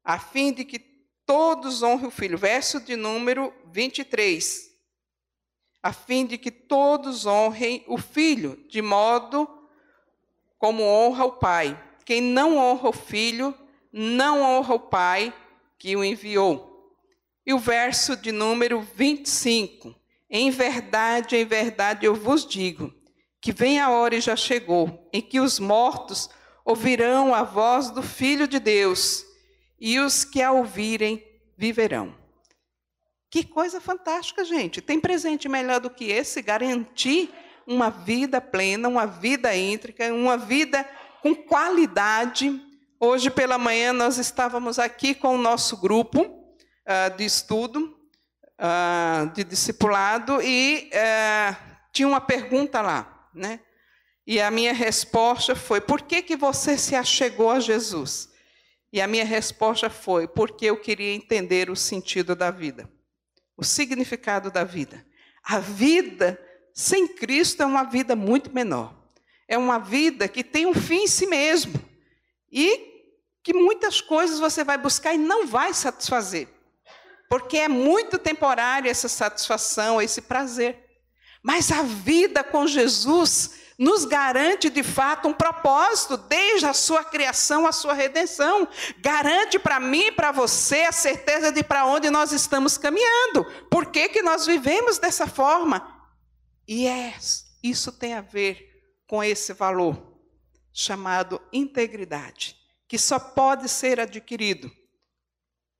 a 0.02 0.18
fim 0.18 0.52
de 0.52 0.64
que 0.64 0.91
todos 1.26 1.82
honrem 1.82 2.06
o 2.06 2.10
Filho, 2.10 2.38
verso 2.38 2.80
de 2.80 2.96
número 2.96 3.52
23. 3.72 4.70
A 5.82 5.92
fim 5.92 6.26
de 6.26 6.38
que 6.38 6.50
todos 6.50 7.26
honrem 7.26 7.84
o 7.88 7.98
Filho, 7.98 8.64
de 8.68 8.80
modo 8.80 9.48
como 10.58 10.84
honra 10.84 11.24
o 11.24 11.32
Pai. 11.32 11.80
Quem 12.04 12.20
não 12.20 12.56
honra 12.56 12.90
o 12.90 12.92
Filho, 12.92 13.54
não 13.92 14.42
honra 14.42 14.74
o 14.74 14.80
Pai 14.80 15.34
que 15.78 15.96
o 15.96 16.04
enviou. 16.04 16.96
E 17.44 17.52
o 17.52 17.58
verso 17.58 18.16
de 18.16 18.30
número 18.30 18.80
25. 18.80 19.94
Em 20.30 20.50
verdade, 20.50 21.36
em 21.36 21.44
verdade 21.44 22.06
eu 22.06 22.14
vos 22.14 22.46
digo, 22.46 22.94
que 23.40 23.52
vem 23.52 23.80
a 23.80 23.90
hora 23.90 24.14
e 24.14 24.20
já 24.20 24.36
chegou, 24.36 25.10
em 25.12 25.20
que 25.20 25.40
os 25.40 25.58
mortos 25.58 26.30
ouvirão 26.64 27.34
a 27.34 27.42
voz 27.42 27.90
do 27.90 28.02
Filho 28.02 28.46
de 28.46 28.60
Deus, 28.60 29.26
e 29.82 29.98
os 29.98 30.24
que 30.24 30.40
a 30.40 30.50
ouvirem 30.50 31.22
viverão. 31.58 32.14
Que 33.30 33.44
coisa 33.44 33.80
fantástica, 33.80 34.44
gente. 34.44 34.80
Tem 34.80 34.98
presente 34.98 35.46
melhor 35.48 35.80
do 35.80 35.90
que 35.90 36.04
esse 36.04 36.40
garantir 36.40 37.28
uma 37.66 37.90
vida 37.90 38.40
plena, 38.40 38.88
uma 38.88 39.06
vida 39.06 39.54
íntrica, 39.54 40.14
uma 40.14 40.38
vida 40.38 40.88
com 41.20 41.34
qualidade 41.34 42.58
Hoje 43.04 43.30
pela 43.30 43.58
manhã 43.58 43.92
nós 43.92 44.16
estávamos 44.16 44.78
aqui 44.78 45.12
com 45.12 45.34
o 45.34 45.36
nosso 45.36 45.76
grupo 45.76 46.22
uh, 46.22 47.16
de 47.16 47.24
estudo, 47.24 47.98
uh, 48.60 49.28
de 49.34 49.42
discipulado, 49.42 50.40
e 50.40 50.88
uh, 50.94 51.56
tinha 51.92 52.06
uma 52.06 52.20
pergunta 52.20 52.80
lá, 52.80 53.28
né? 53.34 53.58
E 54.24 54.40
a 54.40 54.52
minha 54.52 54.72
resposta 54.72 55.56
foi: 55.56 55.80
por 55.80 56.02
que, 56.02 56.22
que 56.22 56.36
você 56.36 56.78
se 56.78 56.94
achegou 56.94 57.50
a 57.50 57.58
Jesus? 57.58 58.28
E 58.93 59.01
a 59.01 59.07
minha 59.07 59.24
resposta 59.24 59.88
foi: 59.88 60.28
porque 60.28 60.66
eu 60.66 60.76
queria 60.76 61.14
entender 61.14 61.70
o 61.70 61.76
sentido 61.76 62.36
da 62.36 62.51
vida, 62.51 62.90
o 63.57 63.64
significado 63.64 64.51
da 64.51 64.64
vida. 64.64 65.05
A 65.43 65.59
vida 65.59 66.38
sem 66.74 67.09
Cristo 67.09 67.62
é 67.62 67.66
uma 67.66 67.84
vida 67.84 68.14
muito 68.14 68.53
menor. 68.55 68.95
É 69.49 69.59
uma 69.59 69.78
vida 69.78 70.28
que 70.28 70.45
tem 70.45 70.66
um 70.66 70.74
fim 70.74 71.05
em 71.05 71.09
si 71.09 71.26
mesmo. 71.26 71.74
E 72.51 72.93
que 73.43 73.53
muitas 73.53 74.01
coisas 74.01 74.38
você 74.38 74.62
vai 74.62 74.78
buscar 74.78 75.14
e 75.14 75.18
não 75.18 75.47
vai 75.47 75.74
satisfazer. 75.74 76.49
Porque 77.28 77.57
é 77.57 77.68
muito 77.68 78.18
temporário 78.18 78.90
essa 78.90 79.09
satisfação, 79.09 80.01
esse 80.01 80.20
prazer. 80.20 80.78
Mas 81.43 81.72
a 81.72 81.82
vida 81.82 82.45
com 82.45 82.66
Jesus 82.66 83.61
nos 83.78 84.04
garante 84.04 84.68
de 84.68 84.82
fato 84.82 85.28
um 85.28 85.32
propósito, 85.32 86.16
desde 86.16 86.66
a 86.66 86.72
sua 86.72 87.04
criação 87.04 87.66
à 87.66 87.72
sua 87.72 87.94
redenção. 87.94 88.68
Garante 88.98 89.58
para 89.58 89.80
mim 89.80 90.06
e 90.06 90.12
para 90.12 90.32
você 90.32 90.82
a 90.82 90.92
certeza 90.92 91.50
de 91.50 91.62
para 91.62 91.86
onde 91.86 92.10
nós 92.10 92.32
estamos 92.32 92.76
caminhando. 92.78 93.44
Por 93.70 93.86
que, 93.86 94.08
que 94.08 94.22
nós 94.22 94.46
vivemos 94.46 94.98
dessa 94.98 95.26
forma? 95.26 96.06
E 96.66 96.86
é, 96.86 97.14
isso 97.62 97.92
tem 97.92 98.14
a 98.14 98.20
ver 98.20 98.70
com 99.06 99.22
esse 99.22 99.52
valor 99.52 100.12
chamado 100.72 101.40
integridade 101.52 102.56
que 102.88 102.98
só 102.98 103.18
pode 103.18 103.68
ser 103.70 103.98
adquirido 103.98 104.70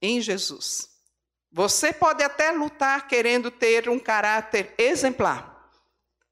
em 0.01 0.21
Jesus. 0.21 0.89
Você 1.53 1.93
pode 1.93 2.23
até 2.23 2.51
lutar 2.51 3.07
querendo 3.07 3.51
ter 3.51 3.87
um 3.89 3.99
caráter 3.99 4.75
exemplar 4.79 5.71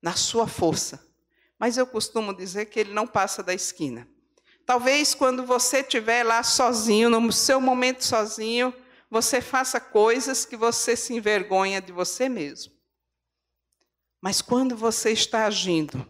na 0.01 0.15
sua 0.15 0.49
força, 0.49 1.10
mas 1.61 1.77
eu 1.77 1.87
costumo 1.87 2.35
dizer 2.35 2.65
que 2.67 2.81
ele 2.81 2.95
não 2.95 3.07
passa 3.07 3.43
da 3.43 3.53
esquina. 3.53 4.09
Talvez 4.65 5.15
quando 5.15 5.45
você 5.45 5.81
estiver 5.81 6.25
lá 6.25 6.43
sozinho, 6.43 7.11
no 7.11 7.31
seu 7.31 7.61
momento 7.61 8.03
sozinho, 8.03 8.75
você 9.11 9.43
faça 9.43 9.79
coisas 9.79 10.47
que 10.47 10.57
você 10.57 10.97
se 10.97 11.13
envergonha 11.13 11.83
de 11.83 11.93
você 11.93 12.31
mesmo. 12.31 12.73
Mas 14.23 14.41
quando 14.41 14.75
você 14.75 15.11
está 15.11 15.45
agindo 15.45 16.07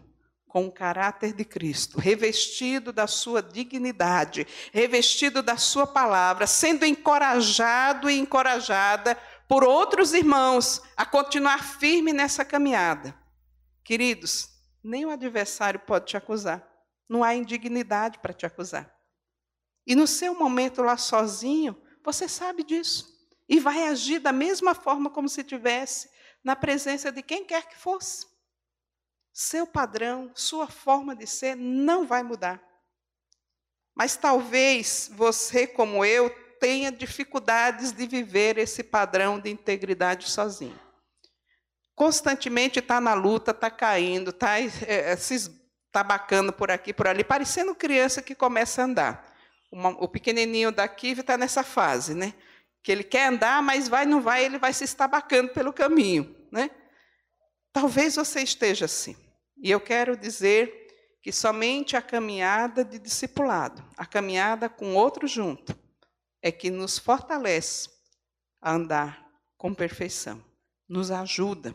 com 0.47 0.67
o 0.67 0.71
caráter 0.71 1.33
de 1.33 1.43
Cristo, 1.43 1.97
revestido 1.97 2.93
da 2.93 3.07
sua 3.07 3.41
dignidade, 3.41 4.47
revestido 4.71 5.41
da 5.41 5.57
sua 5.57 5.87
palavra, 5.87 6.47
sendo 6.47 6.85
encorajado 6.85 8.09
e 8.09 8.17
encorajada 8.17 9.17
por 9.49 9.63
outros 9.65 10.13
irmãos 10.13 10.81
a 10.95 11.05
continuar 11.05 11.63
firme 11.63 12.13
nessa 12.13 12.45
caminhada. 12.45 13.15
Queridos, 13.83 14.50
nem 14.83 15.05
o 15.05 15.09
adversário 15.09 15.79
pode 15.79 16.07
te 16.07 16.17
acusar. 16.17 16.67
Não 17.07 17.23
há 17.23 17.35
indignidade 17.35 18.19
para 18.19 18.33
te 18.33 18.45
acusar. 18.45 18.93
E 19.85 19.95
no 19.95 20.07
seu 20.07 20.33
momento 20.33 20.81
lá 20.81 20.97
sozinho, 20.97 21.79
você 22.03 22.27
sabe 22.27 22.63
disso. 22.63 23.11
E 23.47 23.59
vai 23.59 23.83
agir 23.87 24.19
da 24.19 24.31
mesma 24.31 24.73
forma 24.73 25.09
como 25.09 25.27
se 25.27 25.43
tivesse 25.43 26.09
na 26.43 26.55
presença 26.55 27.11
de 27.11 27.21
quem 27.21 27.45
quer 27.45 27.67
que 27.67 27.77
fosse. 27.77 28.25
Seu 29.33 29.67
padrão, 29.67 30.31
sua 30.35 30.67
forma 30.67 31.15
de 31.15 31.27
ser 31.27 31.55
não 31.55 32.05
vai 32.05 32.23
mudar. 32.23 32.61
Mas 33.93 34.15
talvez 34.15 35.09
você, 35.13 35.67
como 35.67 36.03
eu, 36.05 36.29
tenha 36.59 36.91
dificuldades 36.91 37.91
de 37.91 38.07
viver 38.07 38.57
esse 38.57 38.83
padrão 38.83 39.39
de 39.39 39.49
integridade 39.49 40.29
sozinho. 40.29 40.79
Constantemente 41.95 42.79
está 42.79 42.99
na 42.99 43.13
luta, 43.13 43.51
está 43.51 43.69
caindo, 43.69 44.31
está 44.31 44.59
é, 44.59 44.69
é, 44.87 45.15
se 45.15 45.49
tabacando 45.91 46.53
por 46.53 46.71
aqui, 46.71 46.93
por 46.93 47.07
ali, 47.07 47.23
parecendo 47.23 47.75
criança 47.75 48.21
que 48.21 48.33
começa 48.33 48.81
a 48.81 48.85
andar. 48.85 49.35
Uma, 49.71 49.89
o 49.89 50.07
pequenininho 50.07 50.71
daqui 50.71 51.11
está 51.11 51.37
nessa 51.37 51.63
fase, 51.63 52.13
né? 52.13 52.33
Que 52.81 52.91
ele 52.91 53.03
quer 53.03 53.27
andar, 53.27 53.61
mas 53.61 53.87
vai, 53.87 54.05
não 54.05 54.21
vai, 54.21 54.43
ele 54.43 54.57
vai 54.57 54.73
se 54.73 54.83
estabacando 54.83 55.49
pelo 55.53 55.71
caminho, 55.71 56.35
né? 56.51 56.69
Talvez 57.71 58.15
você 58.15 58.41
esteja 58.41 58.85
assim. 58.85 59.15
E 59.57 59.69
eu 59.69 59.79
quero 59.79 60.17
dizer 60.17 60.81
que 61.21 61.31
somente 61.31 61.95
a 61.95 62.01
caminhada 62.01 62.83
de 62.83 62.97
discipulado, 62.97 63.83
a 63.95 64.05
caminhada 64.05 64.67
com 64.67 64.95
outro 64.95 65.27
junto, 65.27 65.77
é 66.41 66.51
que 66.51 66.71
nos 66.71 66.97
fortalece 66.97 67.89
a 68.59 68.73
andar 68.73 69.25
com 69.55 69.73
perfeição, 69.73 70.43
nos 70.91 71.09
ajuda, 71.09 71.73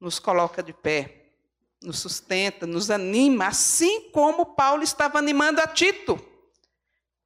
nos 0.00 0.18
coloca 0.18 0.62
de 0.62 0.72
pé, 0.72 1.34
nos 1.82 1.98
sustenta, 1.98 2.66
nos 2.66 2.90
anima, 2.90 3.48
assim 3.48 4.10
como 4.10 4.54
Paulo 4.54 4.82
estava 4.82 5.18
animando 5.18 5.60
a 5.60 5.66
Tito. 5.66 6.18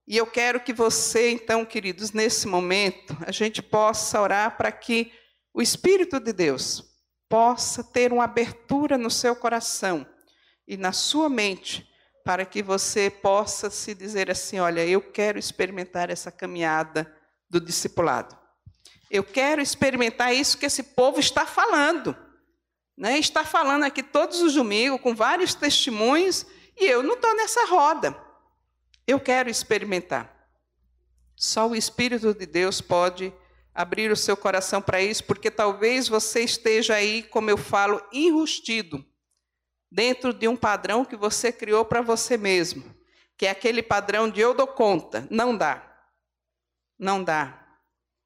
E 0.05 0.17
eu 0.17 0.27
quero 0.27 0.59
que 0.59 0.73
você, 0.73 1.31
então, 1.31 1.65
queridos, 1.65 2.11
nesse 2.11 2.49
momento, 2.49 3.17
a 3.25 3.31
gente 3.31 3.63
possa 3.63 4.21
orar 4.21 4.57
para 4.57 4.73
que 4.73 5.13
o 5.55 5.63
Espírito 5.63 6.19
de 6.19 6.33
Deus 6.33 6.85
possa 7.29 7.85
ter 7.85 8.13
uma 8.13 8.25
abertura 8.25 8.99
no 8.99 9.13
seu 9.13 9.37
coração 9.37 10.05
e 10.67 10.77
na 10.77 10.91
sua 10.91 11.29
mente, 11.29 11.89
para 12.25 12.45
que 12.45 12.65
você 12.65 13.09
possa 13.09 13.71
se 13.71 13.95
dizer 13.95 14.29
assim: 14.29 14.59
olha, 14.59 14.85
eu 14.85 15.01
quero 15.01 15.39
experimentar 15.39 16.11
essa 16.11 16.33
caminhada 16.33 17.17
do 17.49 17.61
discipulado. 17.61 18.44
Eu 19.15 19.23
quero 19.23 19.63
experimentar 19.63 20.35
isso 20.35 20.59
que 20.59 20.67
esse 20.67 20.83
povo 20.83 21.21
está 21.21 21.47
falando. 21.47 22.17
Né? 22.99 23.17
Está 23.17 23.45
falando 23.45 23.85
aqui 23.85 24.03
todos 24.03 24.43
os 24.43 24.55
domingos, 24.55 25.01
com 25.01 25.15
vários 25.15 25.55
testemunhos, 25.55 26.45
e 26.77 26.85
eu 26.85 27.01
não 27.01 27.15
estou 27.15 27.33
nessa 27.37 27.65
roda. 27.67 28.21
Eu 29.07 29.21
quero 29.21 29.49
experimentar. 29.49 30.51
Só 31.37 31.69
o 31.69 31.77
Espírito 31.77 32.35
de 32.35 32.45
Deus 32.45 32.81
pode 32.81 33.33
abrir 33.73 34.11
o 34.11 34.17
seu 34.17 34.37
coração 34.37 34.83
para 34.83 35.01
isso, 35.01 35.23
porque 35.23 35.49
talvez 35.49 36.09
você 36.09 36.41
esteja 36.41 36.97
aí, 36.97 37.23
como 37.23 37.49
eu 37.49 37.57
falo, 37.57 38.05
enrustido 38.13 39.07
dentro 39.93 40.35
de 40.35 40.49
um 40.49 40.57
padrão 40.57 41.05
que 41.05 41.15
você 41.15 41.53
criou 41.53 41.85
para 41.85 42.03
você 42.03 42.37
mesmo, 42.37 42.85
que 43.39 43.47
é 43.47 43.51
aquele 43.51 43.81
padrão 43.81 44.29
de 44.29 44.41
eu 44.41 44.53
dou 44.55 44.67
conta. 44.67 45.25
Não 45.31 45.57
dá. 45.57 46.05
Não 46.99 47.23
dá. 47.23 47.64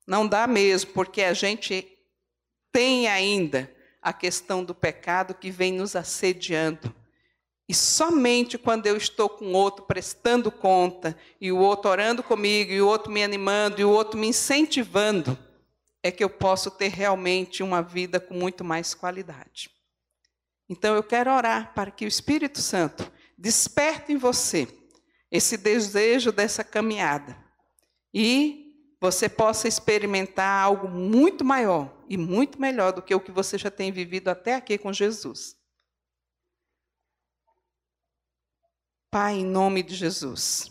Não 0.08 0.26
dá 0.26 0.46
mesmo, 0.46 0.90
porque 0.92 1.20
a 1.20 1.34
gente 1.34 1.86
tem 2.72 3.06
ainda 3.06 3.70
a 4.00 4.10
questão 4.10 4.64
do 4.64 4.74
pecado 4.74 5.34
que 5.34 5.50
vem 5.50 5.70
nos 5.70 5.94
assediando. 5.94 6.94
E 7.68 7.74
somente 7.74 8.56
quando 8.56 8.86
eu 8.86 8.96
estou 8.96 9.28
com 9.28 9.52
outro 9.52 9.84
prestando 9.84 10.50
conta, 10.50 11.14
e 11.38 11.52
o 11.52 11.58
outro 11.58 11.90
orando 11.90 12.22
comigo, 12.22 12.72
e 12.72 12.80
o 12.80 12.88
outro 12.88 13.12
me 13.12 13.22
animando, 13.22 13.82
e 13.82 13.84
o 13.84 13.90
outro 13.90 14.18
me 14.18 14.28
incentivando, 14.28 15.38
é 16.02 16.10
que 16.10 16.24
eu 16.24 16.30
posso 16.30 16.70
ter 16.70 16.88
realmente 16.88 17.62
uma 17.62 17.82
vida 17.82 18.18
com 18.18 18.32
muito 18.32 18.64
mais 18.64 18.94
qualidade. 18.94 19.68
Então 20.70 20.94
eu 20.94 21.02
quero 21.02 21.30
orar 21.30 21.74
para 21.74 21.90
que 21.90 22.06
o 22.06 22.08
Espírito 22.08 22.62
Santo 22.62 23.12
desperte 23.36 24.14
em 24.14 24.16
você 24.16 24.66
esse 25.30 25.58
desejo 25.58 26.32
dessa 26.32 26.64
caminhada 26.64 27.36
e 28.14 28.67
você 29.00 29.28
possa 29.28 29.68
experimentar 29.68 30.64
algo 30.64 30.88
muito 30.88 31.44
maior 31.44 31.92
e 32.08 32.16
muito 32.16 32.60
melhor 32.60 32.92
do 32.92 33.02
que 33.02 33.14
o 33.14 33.20
que 33.20 33.30
você 33.30 33.56
já 33.56 33.70
tem 33.70 33.92
vivido 33.92 34.28
até 34.28 34.54
aqui 34.54 34.76
com 34.76 34.92
Jesus. 34.92 35.56
Pai, 39.10 39.36
em 39.36 39.44
nome 39.44 39.82
de 39.82 39.94
Jesus, 39.94 40.70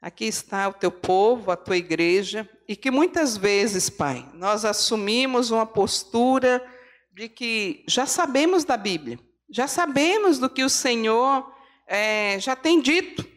aqui 0.00 0.24
está 0.24 0.68
o 0.68 0.72
teu 0.72 0.90
povo, 0.90 1.50
a 1.50 1.56
tua 1.56 1.76
igreja, 1.76 2.48
e 2.66 2.74
que 2.74 2.90
muitas 2.90 3.36
vezes, 3.36 3.90
Pai, 3.90 4.26
nós 4.32 4.64
assumimos 4.64 5.50
uma 5.50 5.66
postura 5.66 6.64
de 7.12 7.28
que 7.28 7.84
já 7.86 8.06
sabemos 8.06 8.64
da 8.64 8.78
Bíblia, 8.78 9.18
já 9.50 9.68
sabemos 9.68 10.38
do 10.38 10.48
que 10.48 10.64
o 10.64 10.70
Senhor 10.70 11.52
é, 11.86 12.38
já 12.40 12.56
tem 12.56 12.80
dito. 12.80 13.31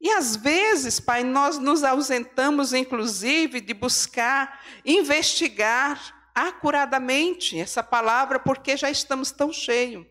E 0.00 0.10
às 0.10 0.36
vezes, 0.36 1.00
Pai, 1.00 1.24
nós 1.24 1.58
nos 1.58 1.82
ausentamos, 1.82 2.72
inclusive, 2.72 3.60
de 3.60 3.74
buscar 3.74 4.64
investigar 4.84 6.30
acuradamente 6.34 7.58
essa 7.58 7.82
palavra, 7.82 8.38
porque 8.38 8.76
já 8.76 8.90
estamos 8.90 9.32
tão 9.32 9.52
cheios 9.52 10.06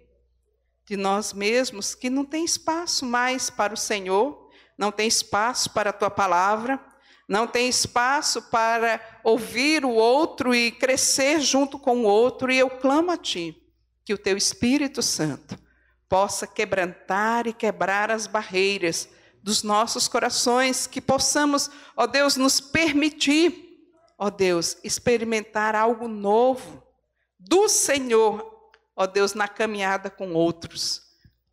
de 0.86 0.98
nós 0.98 1.34
mesmos 1.34 1.96
que 1.96 2.10
não 2.10 2.26
tem 2.26 2.44
espaço 2.44 3.06
mais 3.06 3.50
para 3.50 3.74
o 3.74 3.78
Senhor, 3.78 4.50
não 4.78 4.92
tem 4.92 5.08
espaço 5.08 5.70
para 5.72 5.90
a 5.90 5.94
tua 5.94 6.10
palavra 6.10 6.82
não 7.28 7.46
tem 7.46 7.68
espaço 7.68 8.42
para 8.44 9.02
ouvir 9.24 9.84
o 9.84 9.92
outro 9.92 10.56
e 10.56 10.72
crescer 10.72 11.42
junto 11.42 11.78
com 11.78 11.98
o 11.98 12.04
outro, 12.04 12.52
e 12.52 12.58
eu 12.58 12.70
clamo 12.70 13.12
a 13.12 13.18
Ti 13.18 13.62
que 14.06 14.14
o 14.14 14.18
Teu 14.18 14.38
Espírito 14.38 15.02
Santo 15.02 15.60
possa 16.08 16.48
quebrantar 16.48 17.46
e 17.46 17.52
quebrar 17.52 18.10
as 18.10 18.26
barreiras 18.26 19.10
dos 19.44 19.64
nossos 19.64 20.08
corações, 20.08 20.88
que 20.88 21.02
possamos, 21.02 21.70
ó 21.96 22.06
Deus, 22.06 22.36
nos 22.36 22.60
permitir, 22.60 23.80
ó 24.18 24.30
Deus, 24.30 24.78
experimentar 24.84 25.76
algo 25.76 26.08
novo 26.08 26.84
do 27.40 27.68
Senhor, 27.70 28.72
ó 28.96 29.06
Deus, 29.06 29.34
na 29.34 29.48
caminhada 29.48 30.10
com 30.10 30.34
outros. 30.34 31.02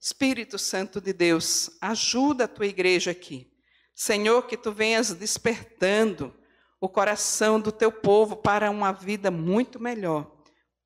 Espírito 0.00 0.58
Santo 0.58 1.00
de 1.00 1.12
Deus, 1.12 1.70
ajuda 1.80 2.44
a 2.44 2.48
tua 2.48 2.66
igreja 2.66 3.10
aqui 3.10 3.54
Senhor, 3.94 4.42
que 4.46 4.56
tu 4.56 4.72
venhas 4.72 5.14
despertando 5.14 6.34
o 6.80 6.88
coração 6.88 7.60
do 7.60 7.70
teu 7.70 7.92
povo 7.92 8.36
para 8.36 8.70
uma 8.70 8.92
vida 8.92 9.30
muito 9.30 9.78
melhor, 9.78 10.30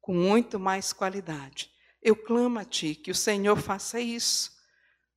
com 0.01 0.13
muito 0.13 0.61
mais 0.61 0.93
qualidade. 0.93 1.71
Eu 2.03 2.15
clamo 2.15 2.59
a 2.59 2.65
ti 2.65 2.95
que 2.95 3.11
o 3.11 3.15
Senhor 3.15 3.57
faça 3.57 3.99
isso. 3.99 4.53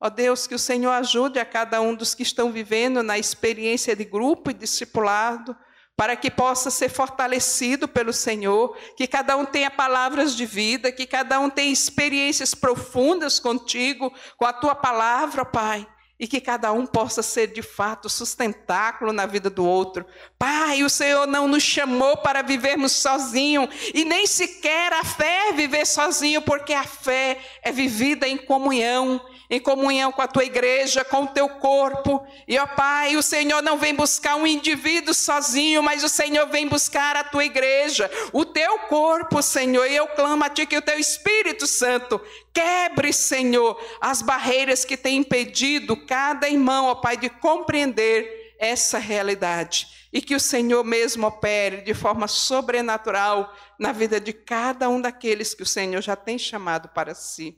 Ó 0.04 0.10
Deus, 0.10 0.48
que 0.48 0.54
o 0.56 0.58
Senhor 0.58 0.90
ajude 0.90 1.38
a 1.38 1.44
cada 1.44 1.80
um 1.80 1.94
dos 1.94 2.12
que 2.12 2.24
estão 2.24 2.50
vivendo 2.50 3.04
na 3.04 3.20
experiência 3.20 3.94
de 3.94 4.04
grupo 4.04 4.50
e 4.50 4.54
discipulado, 4.54 5.56
para 5.96 6.16
que 6.16 6.28
possa 6.28 6.72
ser 6.72 6.88
fortalecido 6.88 7.86
pelo 7.86 8.12
Senhor, 8.12 8.76
que 8.96 9.06
cada 9.06 9.36
um 9.36 9.44
tenha 9.44 9.70
palavras 9.70 10.34
de 10.34 10.44
vida, 10.44 10.90
que 10.90 11.06
cada 11.06 11.38
um 11.38 11.48
tenha 11.48 11.72
experiências 11.72 12.52
profundas 12.52 13.38
contigo, 13.38 14.12
com 14.36 14.44
a 14.44 14.52
tua 14.52 14.74
palavra, 14.74 15.44
Pai 15.44 15.86
e 16.22 16.28
que 16.28 16.40
cada 16.40 16.72
um 16.72 16.86
possa 16.86 17.20
ser 17.20 17.48
de 17.48 17.62
fato 17.62 18.08
sustentáculo 18.08 19.12
na 19.12 19.26
vida 19.26 19.50
do 19.50 19.66
outro. 19.66 20.06
Pai, 20.38 20.84
o 20.84 20.88
Senhor 20.88 21.26
não 21.26 21.48
nos 21.48 21.64
chamou 21.64 22.16
para 22.16 22.42
vivermos 22.42 22.92
sozinhos 22.92 23.68
e 23.92 24.04
nem 24.04 24.24
sequer 24.24 24.92
a 24.92 25.02
fé 25.02 25.48
é 25.48 25.52
viver 25.52 25.84
sozinho, 25.84 26.40
porque 26.40 26.72
a 26.72 26.84
fé 26.84 27.40
é 27.60 27.72
vivida 27.72 28.28
em 28.28 28.36
comunhão, 28.36 29.20
em 29.50 29.60
comunhão 29.60 30.12
com 30.12 30.22
a 30.22 30.28
tua 30.28 30.44
igreja, 30.44 31.04
com 31.04 31.24
o 31.24 31.28
teu 31.28 31.48
corpo. 31.48 32.26
E 32.48 32.58
ó 32.58 32.66
Pai, 32.66 33.16
o 33.16 33.22
Senhor 33.22 33.62
não 33.62 33.78
vem 33.78 33.94
buscar 33.94 34.36
um 34.36 34.46
indivíduo 34.46 35.14
sozinho, 35.14 35.82
mas 35.82 36.02
o 36.04 36.08
Senhor 36.08 36.46
vem 36.48 36.66
buscar 36.68 37.16
a 37.16 37.24
tua 37.24 37.44
igreja, 37.44 38.10
o 38.32 38.44
teu 38.44 38.78
corpo, 38.80 39.42
Senhor. 39.42 39.86
E 39.86 39.96
eu 39.96 40.06
clamo 40.08 40.44
a 40.44 40.48
ti 40.48 40.66
que 40.66 40.76
o 40.76 40.82
teu 40.82 40.98
Espírito 40.98 41.66
Santo 41.66 42.20
Quebre, 42.52 43.12
Senhor, 43.12 43.80
as 44.00 44.20
barreiras 44.20 44.84
que 44.84 44.96
têm 44.96 45.18
impedido 45.18 45.96
cada 45.96 46.48
irmão, 46.48 46.86
ó 46.86 46.94
Pai, 46.94 47.16
de 47.16 47.30
compreender 47.30 48.54
essa 48.58 48.98
realidade. 48.98 49.88
E 50.12 50.20
que 50.20 50.34
o 50.34 50.40
Senhor 50.40 50.84
mesmo 50.84 51.26
opere 51.26 51.80
de 51.80 51.94
forma 51.94 52.28
sobrenatural 52.28 53.52
na 53.78 53.92
vida 53.92 54.20
de 54.20 54.34
cada 54.34 54.88
um 54.88 55.00
daqueles 55.00 55.54
que 55.54 55.62
o 55.62 55.66
Senhor 55.66 56.02
já 56.02 56.14
tem 56.14 56.38
chamado 56.38 56.90
para 56.90 57.14
si, 57.14 57.56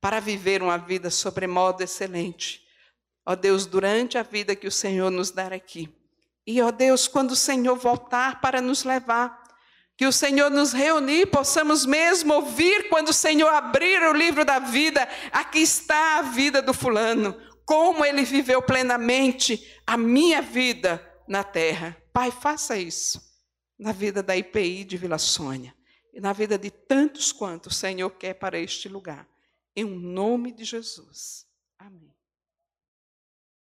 para 0.00 0.20
viver 0.20 0.62
uma 0.62 0.78
vida 0.78 1.10
sobremodo 1.10 1.82
excelente. 1.82 2.62
Ó 3.26 3.34
Deus, 3.34 3.66
durante 3.66 4.16
a 4.16 4.22
vida 4.22 4.56
que 4.56 4.66
o 4.66 4.72
Senhor 4.72 5.10
nos 5.10 5.30
dar 5.30 5.52
aqui. 5.52 5.88
E, 6.46 6.60
ó 6.62 6.70
Deus, 6.70 7.06
quando 7.06 7.32
o 7.32 7.36
Senhor 7.36 7.76
voltar 7.76 8.40
para 8.40 8.60
nos 8.60 8.82
levar, 8.84 9.40
que 9.96 10.06
o 10.06 10.12
Senhor 10.12 10.50
nos 10.50 10.72
reunir, 10.72 11.26
possamos 11.26 11.84
mesmo 11.84 12.32
ouvir 12.32 12.88
quando 12.88 13.10
o 13.10 13.12
Senhor 13.12 13.48
abrir 13.52 14.02
o 14.02 14.14
livro 14.14 14.44
da 14.46 14.58
vida, 14.58 15.06
aqui 15.30 15.58
está 15.58 16.18
a 16.18 16.22
vida 16.22 16.62
do 16.62 16.72
fulano, 16.72 17.36
como 17.66 18.04
ele 18.04 18.24
viveu 18.24 18.62
plenamente 18.62 19.78
a 19.86 19.98
minha 19.98 20.40
vida 20.40 21.06
na 21.28 21.44
terra. 21.44 21.96
Pai, 22.12 22.30
faça 22.30 22.78
isso 22.78 23.20
na 23.78 23.92
vida 23.92 24.22
da 24.22 24.36
IPI 24.36 24.84
de 24.84 24.96
Vila 24.96 25.18
Sônia 25.18 25.74
e 26.12 26.20
na 26.20 26.32
vida 26.32 26.58
de 26.58 26.70
tantos 26.70 27.30
quantos 27.30 27.76
o 27.76 27.78
Senhor 27.78 28.10
quer 28.10 28.34
para 28.34 28.58
este 28.58 28.88
lugar. 28.88 29.29
Em 29.74 29.84
nome 29.84 30.52
de 30.52 30.64
Jesus. 30.64 31.49